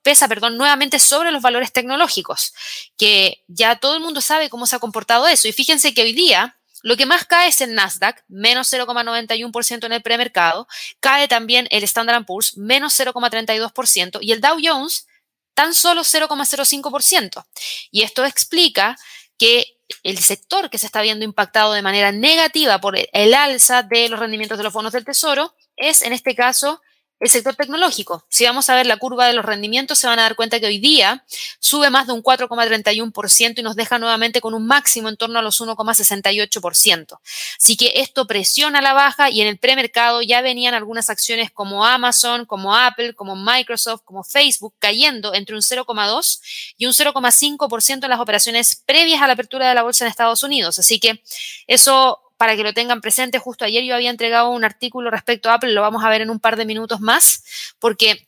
pesa 0.01 0.27
perdón, 0.27 0.57
nuevamente 0.57 0.99
sobre 0.99 1.31
los 1.31 1.41
valores 1.41 1.71
tecnológicos, 1.71 2.53
que 2.97 3.43
ya 3.47 3.75
todo 3.77 3.95
el 3.95 4.01
mundo 4.01 4.21
sabe 4.21 4.49
cómo 4.49 4.65
se 4.65 4.75
ha 4.75 4.79
comportado 4.79 5.27
eso. 5.27 5.47
Y 5.47 5.53
fíjense 5.53 5.93
que 5.93 6.01
hoy 6.01 6.13
día 6.13 6.56
lo 6.83 6.95
que 6.95 7.05
más 7.05 7.25
cae 7.25 7.49
es 7.49 7.61
el 7.61 7.73
Nasdaq, 7.73 8.23
menos 8.27 8.71
0,91% 8.71 9.85
en 9.85 9.93
el 9.93 10.01
premercado. 10.01 10.67
Cae 10.99 11.27
también 11.27 11.67
el 11.71 11.83
Standard 11.83 12.25
Poor's, 12.25 12.57
menos 12.57 12.97
0,32%. 12.99 14.19
Y 14.21 14.31
el 14.31 14.41
Dow 14.41 14.57
Jones, 14.61 15.07
tan 15.53 15.73
solo 15.73 16.01
0,05%. 16.03 17.45
Y 17.91 18.03
esto 18.03 18.25
explica 18.25 18.95
que 19.37 19.77
el 20.03 20.17
sector 20.17 20.69
que 20.69 20.77
se 20.77 20.85
está 20.85 21.01
viendo 21.01 21.25
impactado 21.25 21.73
de 21.73 21.81
manera 21.81 22.11
negativa 22.11 22.79
por 22.79 22.97
el 22.97 23.33
alza 23.33 23.83
de 23.83 24.09
los 24.09 24.19
rendimientos 24.19 24.57
de 24.57 24.63
los 24.63 24.73
bonos 24.73 24.93
del 24.93 25.05
Tesoro 25.05 25.55
es, 25.75 26.01
en 26.01 26.13
este 26.13 26.35
caso, 26.35 26.81
el 27.19 27.29
sector 27.29 27.55
tecnológico. 27.55 28.25
Si 28.29 28.45
vamos 28.45 28.69
a 28.69 28.75
ver 28.75 28.85
la 28.85 28.97
curva 28.97 29.25
de 29.25 29.33
los 29.33 29.43
rendimientos, 29.43 29.97
se 29.97 30.07
van 30.07 30.19
a 30.19 30.23
dar 30.23 30.35
cuenta 30.35 30.59
que 30.59 30.67
hoy 30.67 30.79
día 30.79 31.25
sube 31.59 31.89
más 31.89 32.07
de 32.07 32.13
un 32.13 32.21
4,31% 32.21 33.59
y 33.59 33.63
nos 33.63 33.75
deja 33.75 33.97
nuevamente 33.97 34.39
con 34.41 34.53
un 34.53 34.67
máximo 34.67 35.09
en 35.09 35.17
torno 35.17 35.39
a 35.39 35.41
los 35.41 35.59
1,68%. 35.59 37.19
Así 37.57 37.77
que 37.77 37.93
esto 37.95 38.27
presiona 38.27 38.81
la 38.81 38.93
baja 38.93 39.29
y 39.29 39.41
en 39.41 39.47
el 39.47 39.57
premercado 39.57 40.21
ya 40.21 40.41
venían 40.41 40.73
algunas 40.73 41.09
acciones 41.09 41.51
como 41.51 41.85
Amazon, 41.85 42.45
como 42.45 42.75
Apple, 42.75 43.13
como 43.13 43.35
Microsoft, 43.35 44.01
como 44.03 44.23
Facebook 44.23 44.75
cayendo 44.77 45.33
entre 45.33 45.55
un 45.55 45.61
0,2 45.61 46.41
y 46.77 46.85
un 46.85 46.93
0,5% 46.93 48.03
en 48.03 48.09
las 48.09 48.19
operaciones 48.19 48.75
previas 48.75 49.21
a 49.21 49.27
la 49.27 49.33
apertura 49.33 49.67
de 49.67 49.75
la 49.75 49.83
bolsa 49.83 50.05
en 50.05 50.11
Estados 50.11 50.43
Unidos. 50.43 50.77
Así 50.77 50.99
que 50.99 51.23
eso 51.65 52.21
para 52.37 52.55
que 52.55 52.63
lo 52.63 52.73
tengan 52.73 53.01
presente. 53.01 53.39
Justo 53.39 53.65
ayer 53.65 53.83
yo 53.83 53.95
había 53.95 54.09
entregado 54.09 54.49
un 54.49 54.63
artículo 54.63 55.11
respecto 55.11 55.49
a 55.49 55.55
Apple, 55.55 55.73
lo 55.73 55.81
vamos 55.81 56.03
a 56.03 56.09
ver 56.09 56.21
en 56.21 56.29
un 56.29 56.39
par 56.39 56.55
de 56.55 56.65
minutos 56.65 57.01
más, 57.01 57.43
porque 57.79 58.27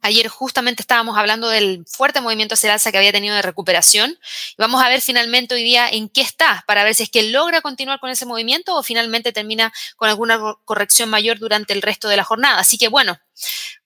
ayer 0.00 0.28
justamente 0.28 0.82
estábamos 0.82 1.16
hablando 1.16 1.48
del 1.48 1.84
fuerte 1.86 2.20
movimiento 2.20 2.54
hacia 2.54 2.72
alza 2.72 2.92
que 2.92 2.98
había 2.98 3.12
tenido 3.12 3.34
de 3.34 3.42
recuperación. 3.42 4.18
Vamos 4.56 4.82
a 4.82 4.88
ver 4.88 5.00
finalmente 5.00 5.54
hoy 5.54 5.64
día 5.64 5.88
en 5.88 6.08
qué 6.08 6.20
está, 6.20 6.64
para 6.66 6.84
ver 6.84 6.94
si 6.94 7.04
es 7.04 7.10
que 7.10 7.24
logra 7.24 7.60
continuar 7.60 8.00
con 8.00 8.10
ese 8.10 8.26
movimiento 8.26 8.76
o 8.76 8.82
finalmente 8.82 9.32
termina 9.32 9.72
con 9.96 10.08
alguna 10.08 10.38
corrección 10.64 11.10
mayor 11.10 11.38
durante 11.38 11.72
el 11.72 11.82
resto 11.82 12.08
de 12.08 12.16
la 12.16 12.24
jornada. 12.24 12.58
Así 12.58 12.78
que 12.78 12.88
bueno, 12.88 13.18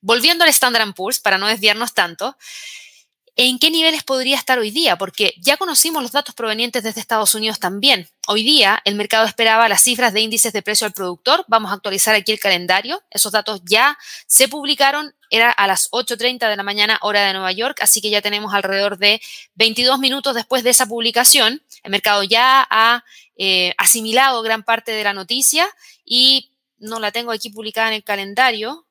volviendo 0.00 0.44
al 0.44 0.50
Standard 0.50 0.92
Poor's, 0.94 1.20
para 1.20 1.38
no 1.38 1.46
desviarnos 1.46 1.94
tanto, 1.94 2.36
¿En 3.34 3.58
qué 3.58 3.70
niveles 3.70 4.04
podría 4.04 4.36
estar 4.36 4.58
hoy 4.58 4.70
día? 4.70 4.98
Porque 4.98 5.32
ya 5.38 5.56
conocimos 5.56 6.02
los 6.02 6.12
datos 6.12 6.34
provenientes 6.34 6.82
desde 6.82 7.00
Estados 7.00 7.34
Unidos 7.34 7.58
también. 7.58 8.06
Hoy 8.26 8.44
día 8.44 8.82
el 8.84 8.94
mercado 8.94 9.24
esperaba 9.24 9.70
las 9.70 9.82
cifras 9.82 10.12
de 10.12 10.20
índices 10.20 10.52
de 10.52 10.60
precio 10.60 10.86
al 10.86 10.92
productor. 10.92 11.42
Vamos 11.48 11.70
a 11.70 11.74
actualizar 11.74 12.14
aquí 12.14 12.32
el 12.32 12.38
calendario. 12.38 13.02
Esos 13.08 13.32
datos 13.32 13.62
ya 13.64 13.96
se 14.26 14.48
publicaron. 14.48 15.14
Era 15.30 15.50
a 15.50 15.66
las 15.66 15.90
8.30 15.92 16.46
de 16.46 16.56
la 16.56 16.62
mañana 16.62 16.98
hora 17.00 17.26
de 17.26 17.32
Nueva 17.32 17.52
York, 17.52 17.78
así 17.80 18.02
que 18.02 18.10
ya 18.10 18.20
tenemos 18.20 18.52
alrededor 18.52 18.98
de 18.98 19.22
22 19.54 19.98
minutos 19.98 20.34
después 20.34 20.62
de 20.62 20.68
esa 20.68 20.84
publicación. 20.84 21.62
El 21.82 21.90
mercado 21.90 22.22
ya 22.24 22.66
ha 22.68 23.02
eh, 23.36 23.72
asimilado 23.78 24.42
gran 24.42 24.62
parte 24.62 24.92
de 24.92 25.04
la 25.04 25.14
noticia 25.14 25.66
y 26.04 26.50
no 26.76 27.00
la 27.00 27.12
tengo 27.12 27.32
aquí 27.32 27.48
publicada 27.48 27.88
en 27.88 27.94
el 27.94 28.04
calendario. 28.04 28.86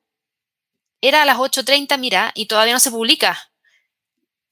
Era 1.00 1.22
a 1.22 1.24
las 1.24 1.36
8.30, 1.36 1.96
mira, 1.96 2.32
y 2.34 2.46
todavía 2.46 2.72
no 2.72 2.80
se 2.80 2.90
publica 2.90 3.51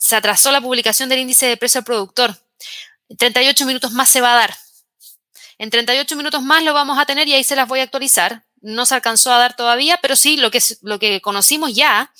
se 0.00 0.16
atrasó 0.16 0.50
la 0.50 0.62
publicación 0.62 1.08
del 1.08 1.20
índice 1.20 1.46
de 1.46 1.56
precio 1.58 1.78
al 1.78 1.84
productor. 1.84 2.34
En 3.08 3.16
38 3.18 3.66
minutos 3.66 3.92
más 3.92 4.08
se 4.08 4.20
va 4.20 4.32
a 4.32 4.36
dar. 4.36 4.56
En 5.58 5.68
38 5.68 6.16
minutos 6.16 6.42
más 6.42 6.64
lo 6.64 6.72
vamos 6.72 6.98
a 6.98 7.04
tener 7.04 7.28
y 7.28 7.34
ahí 7.34 7.44
se 7.44 7.54
las 7.54 7.68
voy 7.68 7.80
a 7.80 7.82
actualizar 7.82 8.42
no 8.60 8.84
se 8.86 8.94
alcanzó 8.94 9.32
a 9.32 9.38
dar 9.38 9.56
todavía, 9.56 9.98
pero 10.02 10.16
sí 10.16 10.36
lo 10.36 10.50
que, 10.50 10.60
lo 10.82 10.98
que 10.98 11.20
conocimos 11.20 11.74
ya 11.74 12.12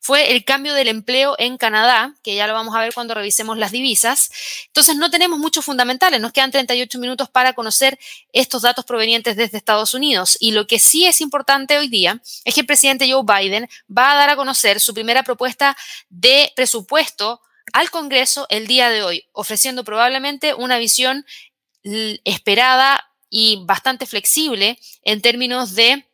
fue 0.00 0.32
el 0.32 0.44
cambio 0.44 0.74
del 0.74 0.88
empleo 0.88 1.34
en 1.38 1.58
Canadá, 1.58 2.14
que 2.22 2.34
ya 2.34 2.46
lo 2.46 2.54
vamos 2.54 2.74
a 2.74 2.80
ver 2.80 2.94
cuando 2.94 3.14
revisemos 3.14 3.58
las 3.58 3.72
divisas. 3.72 4.30
Entonces 4.66 4.96
no 4.96 5.10
tenemos 5.10 5.38
muchos 5.38 5.64
fundamentales, 5.64 6.20
nos 6.20 6.32
quedan 6.32 6.50
38 6.50 6.98
minutos 6.98 7.28
para 7.28 7.52
conocer 7.52 7.98
estos 8.32 8.62
datos 8.62 8.84
provenientes 8.84 9.36
desde 9.36 9.58
Estados 9.58 9.94
Unidos. 9.94 10.36
Y 10.40 10.52
lo 10.52 10.66
que 10.66 10.78
sí 10.78 11.06
es 11.06 11.20
importante 11.20 11.78
hoy 11.78 11.88
día 11.88 12.20
es 12.44 12.54
que 12.54 12.60
el 12.60 12.66
presidente 12.66 13.10
Joe 13.10 13.24
Biden 13.24 13.68
va 13.96 14.12
a 14.12 14.16
dar 14.16 14.30
a 14.30 14.36
conocer 14.36 14.80
su 14.80 14.94
primera 14.94 15.22
propuesta 15.22 15.76
de 16.08 16.52
presupuesto 16.54 17.40
al 17.72 17.90
Congreso 17.90 18.46
el 18.48 18.66
día 18.66 18.88
de 18.88 19.02
hoy, 19.02 19.28
ofreciendo 19.32 19.84
probablemente 19.84 20.54
una 20.54 20.78
visión 20.78 21.26
esperada 22.24 23.07
y 23.30 23.64
bastante 23.64 24.06
flexible 24.06 24.78
en 25.02 25.20
términos 25.20 25.74
de 25.74 26.04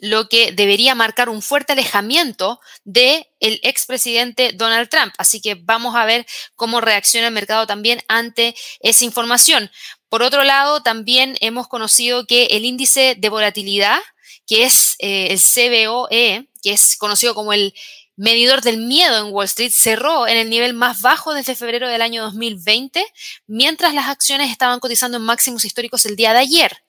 lo 0.00 0.28
que 0.28 0.52
debería 0.52 0.94
marcar 0.94 1.28
un 1.28 1.40
fuerte 1.40 1.72
alejamiento 1.72 2.60
del 2.84 3.26
el 3.40 3.60
expresidente 3.62 4.52
Donald 4.52 4.88
Trump. 4.88 5.14
Así 5.18 5.40
que 5.40 5.54
vamos 5.54 5.94
a 5.94 6.04
ver 6.04 6.26
cómo 6.56 6.80
reacciona 6.80 7.28
el 7.28 7.34
mercado 7.34 7.66
también 7.66 8.02
ante 8.08 8.54
esa 8.80 9.04
información. 9.04 9.70
Por 10.08 10.22
otro 10.22 10.44
lado, 10.44 10.82
también 10.82 11.36
hemos 11.40 11.68
conocido 11.68 12.26
que 12.26 12.46
el 12.46 12.64
índice 12.64 13.14
de 13.16 13.28
volatilidad, 13.28 14.00
que 14.46 14.64
es 14.64 14.96
eh, 14.98 15.28
el 15.30 15.40
CBOE, 15.40 16.48
que 16.62 16.72
es 16.72 16.96
conocido 16.96 17.34
como 17.34 17.52
el 17.52 17.74
medidor 18.16 18.62
del 18.62 18.78
miedo 18.78 19.26
en 19.26 19.32
Wall 19.32 19.46
Street, 19.46 19.72
cerró 19.72 20.26
en 20.26 20.36
el 20.36 20.50
nivel 20.50 20.74
más 20.74 21.00
bajo 21.00 21.34
desde 21.34 21.54
febrero 21.54 21.88
del 21.88 22.02
año 22.02 22.22
2020, 22.22 23.04
mientras 23.46 23.94
las 23.94 24.08
acciones 24.08 24.50
estaban 24.50 24.80
cotizando 24.80 25.16
en 25.16 25.24
máximos 25.24 25.64
históricos 25.64 26.06
el 26.06 26.16
día 26.16 26.32
de 26.32 26.40
ayer 26.40 26.84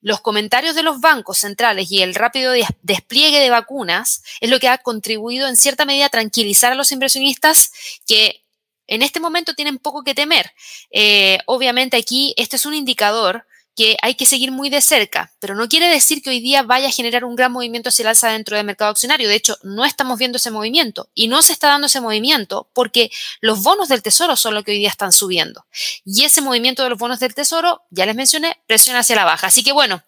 los 0.00 0.20
comentarios 0.20 0.74
de 0.74 0.82
los 0.82 1.00
bancos 1.00 1.38
centrales 1.38 1.90
y 1.90 2.02
el 2.02 2.14
rápido 2.14 2.52
despliegue 2.82 3.40
de 3.40 3.50
vacunas 3.50 4.22
es 4.40 4.50
lo 4.50 4.60
que 4.60 4.68
ha 4.68 4.78
contribuido 4.78 5.48
en 5.48 5.56
cierta 5.56 5.84
medida 5.84 6.06
a 6.06 6.10
tranquilizar 6.10 6.72
a 6.72 6.76
los 6.76 6.92
inversionistas 6.92 7.72
que 8.06 8.44
en 8.86 9.02
este 9.02 9.20
momento 9.20 9.54
tienen 9.54 9.78
poco 9.78 10.02
que 10.02 10.14
temer. 10.14 10.52
Eh, 10.90 11.38
obviamente 11.46 11.96
aquí 11.96 12.32
este 12.36 12.56
es 12.56 12.64
un 12.64 12.74
indicador 12.74 13.46
que 13.78 13.96
hay 14.02 14.16
que 14.16 14.26
seguir 14.26 14.50
muy 14.50 14.70
de 14.70 14.80
cerca, 14.80 15.30
pero 15.38 15.54
no 15.54 15.68
quiere 15.68 15.86
decir 15.86 16.20
que 16.20 16.30
hoy 16.30 16.40
día 16.40 16.64
vaya 16.64 16.88
a 16.88 16.90
generar 16.90 17.24
un 17.24 17.36
gran 17.36 17.52
movimiento 17.52 17.90
hacia 17.90 18.02
el 18.02 18.08
alza 18.08 18.28
dentro 18.28 18.56
del 18.56 18.66
mercado 18.66 18.90
accionario. 18.90 19.28
De 19.28 19.36
hecho, 19.36 19.56
no 19.62 19.84
estamos 19.84 20.18
viendo 20.18 20.34
ese 20.34 20.50
movimiento 20.50 21.08
y 21.14 21.28
no 21.28 21.42
se 21.42 21.52
está 21.52 21.68
dando 21.68 21.86
ese 21.86 22.00
movimiento 22.00 22.68
porque 22.72 23.12
los 23.40 23.62
bonos 23.62 23.88
del 23.88 24.02
tesoro 24.02 24.34
son 24.34 24.54
los 24.54 24.64
que 24.64 24.72
hoy 24.72 24.78
día 24.78 24.88
están 24.88 25.12
subiendo. 25.12 25.64
Y 26.04 26.24
ese 26.24 26.40
movimiento 26.40 26.82
de 26.82 26.90
los 26.90 26.98
bonos 26.98 27.20
del 27.20 27.36
tesoro, 27.36 27.82
ya 27.90 28.04
les 28.04 28.16
mencioné, 28.16 28.60
presiona 28.66 28.98
hacia 28.98 29.14
la 29.14 29.24
baja. 29.24 29.46
Así 29.46 29.62
que 29.62 29.70
bueno, 29.70 30.02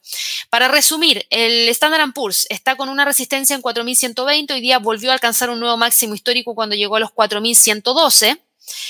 para 0.51 0.67
resumir, 0.67 1.25
el 1.31 1.69
Standard 1.69 2.13
Poor's 2.13 2.49
está 2.51 2.75
con 2.75 2.89
una 2.89 3.05
resistencia 3.05 3.55
en 3.55 3.63
4.120, 3.63 4.53
hoy 4.53 4.61
día 4.61 4.81
volvió 4.81 5.11
a 5.11 5.15
alcanzar 5.15 5.49
un 5.49 5.61
nuevo 5.61 5.77
máximo 5.77 6.17
histórico 6.17 6.57
cuando 6.57 6.75
llegó 6.75 6.97
a 6.97 7.01
los 7.01 7.11
4.112. 7.11 8.41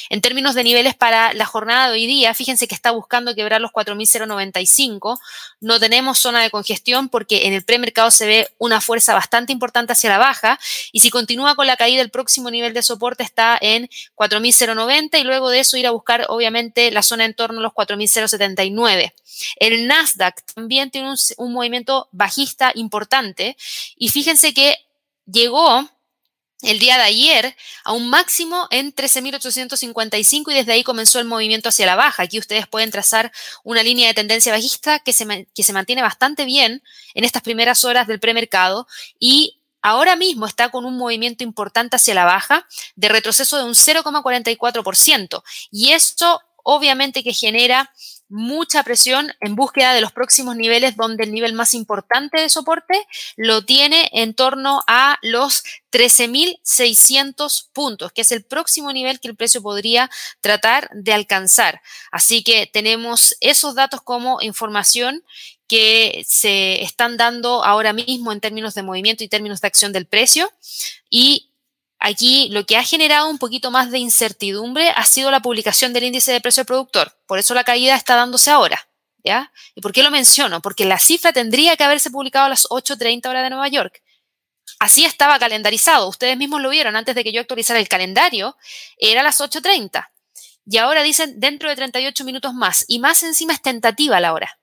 En 0.09 0.21
términos 0.21 0.55
de 0.55 0.65
niveles 0.65 0.95
para 0.95 1.33
la 1.35 1.47
jornada 1.47 1.87
de 1.89 1.95
hoy 1.95 2.07
día, 2.07 2.35
fíjense 2.35 2.69
que 2.69 2.75
está 2.75 2.91
buscando 2.91 3.35
quebrar 3.35 3.61
los 3.61 3.71
4.095. 3.71 5.19
No 5.61 5.81
tenemos 5.81 6.19
zona 6.19 6.43
de 6.43 6.51
congestión 6.51 7.09
porque 7.09 7.47
en 7.47 7.53
el 7.53 7.65
premercado 7.65 8.11
se 8.11 8.27
ve 8.27 8.49
una 8.59 8.81
fuerza 8.81 9.15
bastante 9.15 9.53
importante 9.53 9.93
hacia 9.93 10.11
la 10.11 10.19
baja 10.19 10.59
y 10.93 11.01
si 11.01 11.11
continúa 11.11 11.55
con 11.55 11.67
la 11.67 11.77
caída, 11.77 12.03
el 12.03 12.11
próximo 12.11 12.51
nivel 12.51 12.75
de 12.75 12.83
soporte 12.83 13.23
está 13.23 13.59
en 13.61 13.89
4.090 14.17 15.21
y 15.21 15.25
luego 15.25 15.51
de 15.51 15.61
eso 15.61 15.77
ir 15.77 15.87
a 15.87 15.91
buscar 15.91 16.27
obviamente 16.29 16.91
la 16.91 17.03
zona 17.03 17.25
en 17.25 17.35
torno 17.35 17.61
a 17.61 17.63
los 17.63 17.73
4.079. 17.73 19.13
El 19.57 19.87
Nasdaq 19.87 20.43
también 20.55 20.91
tiene 20.91 21.11
un, 21.11 21.17
un 21.39 21.53
movimiento 21.53 22.09
bajista 22.13 22.73
importante 22.75 23.57
y 23.97 24.09
fíjense 24.09 24.55
que 24.55 24.77
llegó 25.27 25.89
el 26.63 26.79
día 26.79 26.97
de 26.97 27.05
ayer 27.05 27.57
a 27.85 27.93
un 27.93 28.09
máximo 28.09 28.67
en 28.71 28.95
13.855 28.95 30.53
y 30.53 30.55
desde 30.55 30.73
ahí 30.73 30.85
comenzó 30.85 31.19
el 31.19 31.27
movimiento 31.27 31.69
hacia 31.69 31.87
la 31.87 31.97
baja. 31.97 32.23
Aquí 32.23 32.39
ustedes 32.39 32.67
pueden 32.67 32.91
trazar 32.91 33.33
una 33.65 33.83
línea 33.83 34.09
de 34.09 34.15
tendencia 34.15 34.53
bajista 34.53 34.99
que 34.99 35.13
se, 35.13 35.49
que 35.55 35.63
se 35.63 35.73
mantiene 35.73 36.03
bastante 36.03 36.45
bien 36.45 36.83
en 37.15 37.25
estas 37.25 37.43
primeras 37.43 37.85
horas 37.85 38.07
del 38.07 38.21
premercado 38.21 38.87
y 39.19 39.61
ahora 39.83 40.17
mismo 40.17 40.47
está 40.47 40.69
con 40.69 40.85
un 40.85 40.97
movimiento 40.97 41.45
importante 41.45 41.97
hacia 41.97 42.15
la 42.15 42.25
baja 42.25 42.67
de 42.97 43.09
retroceso 43.09 43.57
de 43.57 43.65
un 43.65 43.75
0,44%. 43.75 45.43
Y 45.71 45.93
esto 45.93 46.41
obviamente 46.63 47.23
que 47.23 47.33
genera 47.33 47.91
mucha 48.31 48.83
presión 48.85 49.33
en 49.41 49.57
búsqueda 49.57 49.93
de 49.93 50.01
los 50.01 50.13
próximos 50.13 50.57
niveles 50.57 50.97
donde 50.97 51.25
el 51.25 51.33
nivel 51.33 51.53
más 51.53 51.75
importante 51.75 52.41
de 52.41 52.49
soporte 52.49 53.07
lo 53.37 53.65
tiene 53.65 54.09
en 54.13 54.35
torno 54.35 54.83
a 54.87 55.19
los 55.21 55.65
13.600 55.93 57.69
puntos, 57.73 58.13
que 58.13 58.23
es 58.23 58.33
el 58.33 58.45
próximo 58.45 58.93
nivel 58.93 59.21
que 59.21 59.29
el 59.29 59.37
precio 59.37 59.61
podría 59.61 60.11
tratar 60.41 60.89
de 60.95 61.13
alcanzar. 61.13 61.83
Así 62.13 62.43
que 62.43 62.67
tenemos 62.73 63.37
esos 63.41 63.75
datos 63.75 64.01
como 64.01 64.41
información 64.41 65.25
que 65.67 66.25
se 66.27 66.83
están 66.83 67.17
dando 67.17 67.65
ahora 67.65 67.93
mismo 67.93 68.33
en 68.33 68.41
términos 68.41 68.75
de 68.75 68.83
movimiento 68.83 69.23
y 69.23 69.29
términos 69.29 69.61
de 69.61 69.69
acción 69.69 69.93
del 69.93 70.07
precio 70.07 70.51
y 71.09 71.50
Aquí 72.01 72.49
lo 72.51 72.65
que 72.65 72.77
ha 72.77 72.83
generado 72.83 73.29
un 73.29 73.39
poquito 73.39 73.71
más 73.71 73.91
de 73.91 73.99
incertidumbre 73.99 74.91
ha 74.91 75.05
sido 75.05 75.31
la 75.31 75.41
publicación 75.41 75.93
del 75.93 76.05
índice 76.05 76.33
de 76.33 76.41
precio 76.41 76.63
del 76.63 76.67
productor. 76.67 77.17
Por 77.27 77.39
eso 77.39 77.55
la 77.55 77.65
caída 77.65 77.95
está 77.95 78.17
dándose 78.17 78.51
ahora. 78.51 78.91
¿ya? 79.25 79.53
¿Y 79.75 79.81
por 79.81 79.93
qué 79.93 80.03
lo 80.03 80.11
menciono? 80.11 80.61
Porque 80.61 80.85
la 80.85 80.99
cifra 80.99 81.33
tendría 81.33 81.77
que 81.77 81.85
haberse 81.85 82.11
publicado 82.11 82.47
a 82.47 82.49
las 82.49 82.65
8.30 82.69 83.29
horas 83.29 83.43
de 83.43 83.51
Nueva 83.51 83.69
York. 83.69 84.03
Así 84.79 85.05
estaba 85.05 85.39
calendarizado. 85.39 86.09
Ustedes 86.09 86.37
mismos 86.37 86.61
lo 86.61 86.71
vieron 86.71 86.97
antes 86.97 87.15
de 87.15 87.25
que 87.25 87.33
yo 87.33 87.41
actualizara 87.41 87.79
el 87.79 87.89
calendario. 87.89 88.57
Era 88.97 89.21
a 89.21 89.25
las 89.25 89.41
8.30. 89.41 90.09
Y 90.67 90.79
ahora 90.79 91.03
dicen 91.03 91.39
dentro 91.39 91.69
de 91.69 91.77
38 91.77 92.25
minutos 92.25 92.55
más. 92.55 92.85
Y 92.89 92.99
más 92.99 93.23
encima 93.23 93.53
es 93.53 93.63
tentativa 93.63 94.21
la 94.21 94.33
hora. 94.33 94.59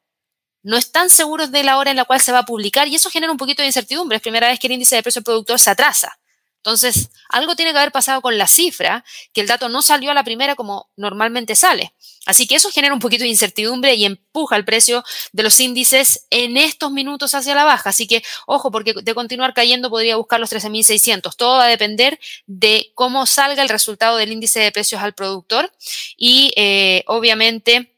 No 0.63 0.75
están 0.77 1.09
seguros 1.09 1.51
de 1.51 1.63
la 1.63 1.77
hora 1.77 1.91
en 1.91 1.97
la 1.97 2.05
cual 2.05 2.19
se 2.19 2.31
va 2.31 2.39
a 2.39 2.45
publicar 2.45 2.87
y 2.87 2.95
eso 2.95 3.09
genera 3.09 3.31
un 3.31 3.37
poquito 3.37 3.61
de 3.61 3.67
incertidumbre. 3.67 4.17
Es 4.17 4.21
primera 4.21 4.47
vez 4.47 4.59
que 4.59 4.67
el 4.67 4.73
índice 4.73 4.95
de 4.95 5.03
precio 5.03 5.19
del 5.19 5.25
productor 5.25 5.59
se 5.59 5.69
atrasa. 5.69 6.19
Entonces, 6.67 7.11
algo 7.29 7.55
tiene 7.55 7.71
que 7.71 7.77
haber 7.77 7.93
pasado 7.93 8.21
con 8.21 8.37
la 8.37 8.45
cifra, 8.45 9.05
que 9.31 9.39
el 9.39 9.47
dato 9.47 9.69
no 9.69 9.81
salió 9.81 10.11
a 10.11 10.13
la 10.13 10.25
primera 10.25 10.53
como 10.55 10.89
normalmente 10.97 11.55
sale. 11.55 11.93
Así 12.25 12.45
que 12.45 12.55
eso 12.55 12.69
genera 12.71 12.93
un 12.93 12.99
poquito 12.99 13.23
de 13.23 13.29
incertidumbre 13.29 13.95
y 13.95 14.03
empuja 14.03 14.57
el 14.57 14.65
precio 14.65 15.01
de 15.31 15.43
los 15.43 15.57
índices 15.61 16.27
en 16.29 16.57
estos 16.57 16.91
minutos 16.91 17.33
hacia 17.35 17.55
la 17.55 17.63
baja. 17.63 17.91
Así 17.91 18.05
que, 18.05 18.21
ojo, 18.47 18.69
porque 18.69 18.93
de 19.01 19.15
continuar 19.15 19.53
cayendo 19.53 19.89
podría 19.89 20.17
buscar 20.17 20.41
los 20.41 20.51
13.600. 20.51 21.37
Todo 21.37 21.59
va 21.59 21.67
a 21.67 21.69
depender 21.69 22.19
de 22.47 22.91
cómo 22.95 23.25
salga 23.27 23.63
el 23.63 23.69
resultado 23.69 24.17
del 24.17 24.33
índice 24.33 24.59
de 24.59 24.73
precios 24.73 25.01
al 25.01 25.13
productor 25.13 25.71
y, 26.17 26.51
eh, 26.57 27.05
obviamente, 27.07 27.96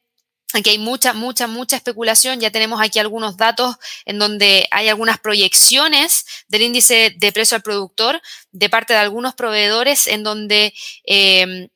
Aquí 0.53 0.71
hay 0.71 0.77
mucha, 0.79 1.13
mucha, 1.13 1.47
mucha 1.47 1.75
especulación. 1.75 2.39
Ya 2.39 2.49
tenemos 2.49 2.81
aquí 2.81 2.97
algunos 2.97 3.37
datos 3.37 3.75
en 4.05 4.17
donde 4.17 4.67
hay 4.71 4.89
algunas 4.89 5.19
proyecciones 5.19 6.25
del 6.47 6.63
índice 6.63 7.15
de 7.17 7.31
precio 7.31 7.55
al 7.55 7.61
productor 7.61 8.19
de 8.51 8.69
parte 8.69 8.93
de 8.93 8.99
algunos 8.99 9.35
proveedores 9.35 10.07
en 10.07 10.23
donde 10.23 10.73
em, 11.03 11.69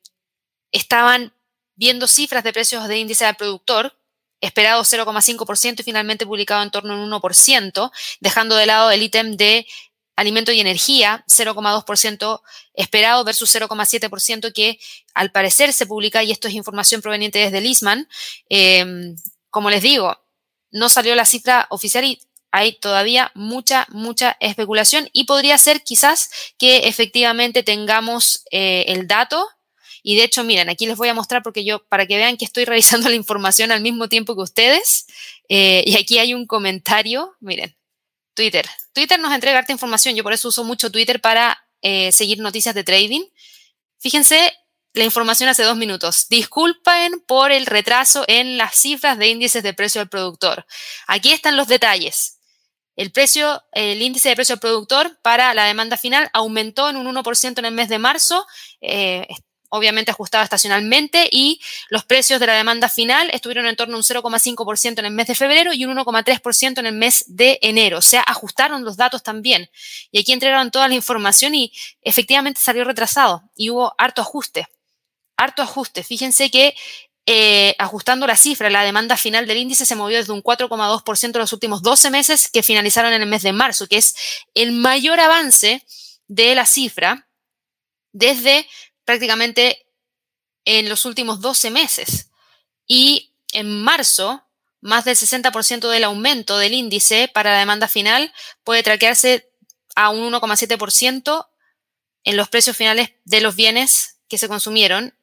estaban 0.71 1.33
viendo 1.75 2.07
cifras 2.07 2.43
de 2.43 2.53
precios 2.53 2.87
de 2.87 2.97
índice 2.97 3.25
al 3.25 3.35
productor 3.35 3.95
esperado 4.41 4.83
0,5% 4.83 5.79
y 5.79 5.83
finalmente 5.83 6.25
publicado 6.25 6.63
en 6.63 6.71
torno 6.71 6.93
a 6.93 6.97
un 6.97 7.09
1%, 7.09 7.91
dejando 8.19 8.55
de 8.55 8.65
lado 8.65 8.91
el 8.91 9.01
ítem 9.01 9.37
de 9.37 9.65
alimento 10.15 10.51
y 10.51 10.59
energía, 10.59 11.23
0,2% 11.27 12.41
esperado 12.73 13.23
versus 13.23 13.53
0,7% 13.53 14.53
que 14.53 14.79
al 15.13 15.31
parecer 15.31 15.73
se 15.73 15.85
publica, 15.85 16.23
y 16.23 16.31
esto 16.31 16.47
es 16.47 16.53
información 16.53 17.01
proveniente 17.01 17.39
desde 17.39 17.61
Lisman. 17.61 18.07
Em, 18.49 19.15
como 19.49 19.69
les 19.69 19.81
digo, 19.81 20.17
no 20.71 20.89
salió 20.89 21.15
la 21.15 21.25
cifra 21.25 21.67
oficial 21.69 22.03
y 22.03 22.19
hay 22.51 22.73
todavía 22.73 23.31
mucha, 23.33 23.87
mucha 23.89 24.37
especulación 24.39 25.09
y 25.11 25.23
podría 25.23 25.57
ser 25.57 25.83
quizás 25.83 26.29
que 26.59 26.87
efectivamente 26.87 27.63
tengamos 27.63 28.43
eh, 28.51 28.85
el 28.87 29.07
dato. 29.07 29.47
Y 30.03 30.17
de 30.17 30.23
hecho, 30.25 30.43
miren, 30.43 30.69
aquí 30.69 30.85
les 30.85 30.97
voy 30.97 31.07
a 31.09 31.15
mostrar 31.15 31.41
porque 31.41 31.63
yo, 31.63 31.83
para 31.87 32.05
que 32.05 32.17
vean 32.17 32.37
que 32.37 32.45
estoy 32.45 32.65
revisando 32.73 33.09
la 33.09 33.15
información 33.15 33.71
al 33.71 33.81
mismo 33.81 34.07
tiempo 34.07 34.35
que 34.35 34.41
ustedes, 34.41 35.07
eh, 35.49 35.83
y 35.87 35.97
aquí 35.97 36.19
hay 36.19 36.35
un 36.35 36.45
comentario, 36.45 37.35
miren, 37.39 37.75
Twitter. 38.33 38.67
Twitter 38.93 39.19
nos 39.19 39.33
entrega 39.33 39.59
esta 39.59 39.71
información, 39.71 40.15
yo 40.15 40.23
por 40.23 40.33
eso 40.33 40.47
uso 40.47 40.63
mucho 40.63 40.91
Twitter 40.91 41.21
para 41.21 41.65
eh, 41.81 42.11
seguir 42.11 42.39
noticias 42.39 42.75
de 42.75 42.83
trading. 42.83 43.23
Fíjense 43.99 44.53
la 44.93 45.03
información 45.03 45.49
hace 45.49 45.63
dos 45.63 45.75
minutos. 45.75 46.27
Disculpen 46.29 47.19
por 47.27 47.51
el 47.51 47.65
retraso 47.65 48.25
en 48.27 48.57
las 48.57 48.75
cifras 48.75 49.17
de 49.17 49.27
índices 49.27 49.63
de 49.63 49.73
precio 49.73 50.01
al 50.01 50.09
productor. 50.09 50.65
Aquí 51.07 51.31
están 51.31 51.57
los 51.57 51.67
detalles. 51.67 52.39
El 52.95 53.11
precio, 53.11 53.63
el 53.71 54.01
índice 54.01 54.29
de 54.29 54.35
precio 54.35 54.53
al 54.53 54.59
productor 54.59 55.19
para 55.23 55.53
la 55.55 55.65
demanda 55.65 55.97
final 55.97 56.29
aumentó 56.31 56.89
en 56.89 56.97
un 56.97 57.07
1% 57.07 57.57
en 57.57 57.65
el 57.65 57.73
mes 57.73 57.89
de 57.89 57.97
marzo. 57.97 58.45
Eh, 58.81 59.27
obviamente 59.73 60.11
ajustado 60.11 60.43
estacionalmente, 60.43 61.27
y 61.31 61.59
los 61.89 62.05
precios 62.05 62.39
de 62.39 62.45
la 62.45 62.53
demanda 62.53 62.89
final 62.89 63.31
estuvieron 63.33 63.65
en 63.65 63.75
torno 63.75 63.95
a 63.95 63.97
un 63.97 64.03
0,5% 64.03 64.99
en 64.99 65.05
el 65.05 65.11
mes 65.11 65.27
de 65.27 65.35
febrero 65.35 65.73
y 65.73 65.83
un 65.83 65.97
1,3% 65.97 66.77
en 66.77 66.85
el 66.85 66.93
mes 66.93 67.25
de 67.27 67.57
enero. 67.63 67.97
O 67.97 68.01
sea, 68.01 68.21
ajustaron 68.21 68.83
los 68.83 68.97
datos 68.97 69.23
también. 69.23 69.69
Y 70.11 70.19
aquí 70.19 70.31
entregaron 70.31 70.69
toda 70.69 70.87
la 70.87 70.93
información 70.93 71.55
y 71.55 71.73
efectivamente 72.03 72.61
salió 72.61 72.83
retrasado 72.83 73.43
y 73.55 73.71
hubo 73.71 73.95
harto 73.97 74.21
ajuste. 74.21 74.67
Harto 75.37 75.63
ajuste. 75.63 76.03
Fíjense 76.03 76.51
que 76.51 76.75
eh, 77.25 77.73
ajustando 77.79 78.27
la 78.27 78.37
cifra, 78.37 78.69
la 78.69 78.83
demanda 78.83 79.17
final 79.17 79.47
del 79.47 79.57
índice 79.57 79.87
se 79.87 79.95
movió 79.95 80.17
desde 80.17 80.33
un 80.33 80.43
4,2% 80.43 81.25
en 81.33 81.39
los 81.39 81.53
últimos 81.53 81.81
12 81.81 82.11
meses 82.11 82.47
que 82.47 82.61
finalizaron 82.61 83.11
en 83.11 83.23
el 83.23 83.29
mes 83.29 83.41
de 83.41 83.53
marzo, 83.53 83.87
que 83.87 83.97
es 83.97 84.13
el 84.53 84.71
mayor 84.71 85.19
avance 85.19 85.83
de 86.27 86.53
la 86.53 86.67
cifra 86.67 87.27
desde 88.11 88.67
prácticamente 89.05 89.85
en 90.65 90.89
los 90.89 91.05
últimos 91.05 91.41
12 91.41 91.71
meses. 91.71 92.29
Y 92.87 93.35
en 93.51 93.83
marzo 93.83 94.43
más 94.81 95.05
del 95.05 95.15
60% 95.15 95.89
del 95.89 96.03
aumento 96.03 96.57
del 96.57 96.73
índice 96.73 97.29
para 97.33 97.51
la 97.51 97.59
demanda 97.59 97.87
final 97.87 98.33
puede 98.63 98.83
traquearse 98.83 99.49
a 99.95 100.09
un 100.09 100.33
1,7% 100.33 101.47
en 102.25 102.37
los 102.37 102.49
precios 102.49 102.75
finales 102.75 103.11
de 103.23 103.41
los 103.41 103.55
bienes 103.55 104.19
que 104.27 104.37
se 104.37 104.47
consumieron. 104.47 105.15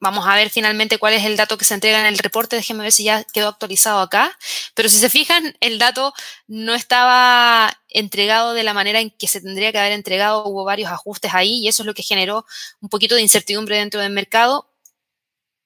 Vamos 0.00 0.26
a 0.26 0.34
ver 0.34 0.50
finalmente 0.50 0.98
cuál 0.98 1.14
es 1.14 1.24
el 1.24 1.36
dato 1.36 1.56
que 1.56 1.64
se 1.64 1.74
entrega 1.74 2.00
en 2.00 2.06
el 2.06 2.18
reporte. 2.18 2.56
Déjenme 2.56 2.82
ver 2.82 2.92
si 2.92 3.04
ya 3.04 3.22
quedó 3.22 3.48
actualizado 3.48 4.00
acá. 4.00 4.36
Pero 4.74 4.88
si 4.88 4.98
se 4.98 5.08
fijan, 5.08 5.56
el 5.60 5.78
dato 5.78 6.12
no 6.48 6.74
estaba 6.74 7.80
entregado 7.94 8.54
de 8.54 8.62
la 8.62 8.74
manera 8.74 9.00
en 9.00 9.10
que 9.10 9.28
se 9.28 9.40
tendría 9.40 9.72
que 9.72 9.78
haber 9.78 9.92
entregado. 9.92 10.44
Hubo 10.46 10.64
varios 10.64 10.90
ajustes 10.90 11.32
ahí 11.34 11.58
y 11.58 11.68
eso 11.68 11.82
es 11.82 11.86
lo 11.86 11.94
que 11.94 12.02
generó 12.02 12.44
un 12.80 12.88
poquito 12.88 13.14
de 13.14 13.22
incertidumbre 13.22 13.76
dentro 13.76 14.00
del 14.00 14.12
mercado. 14.12 14.68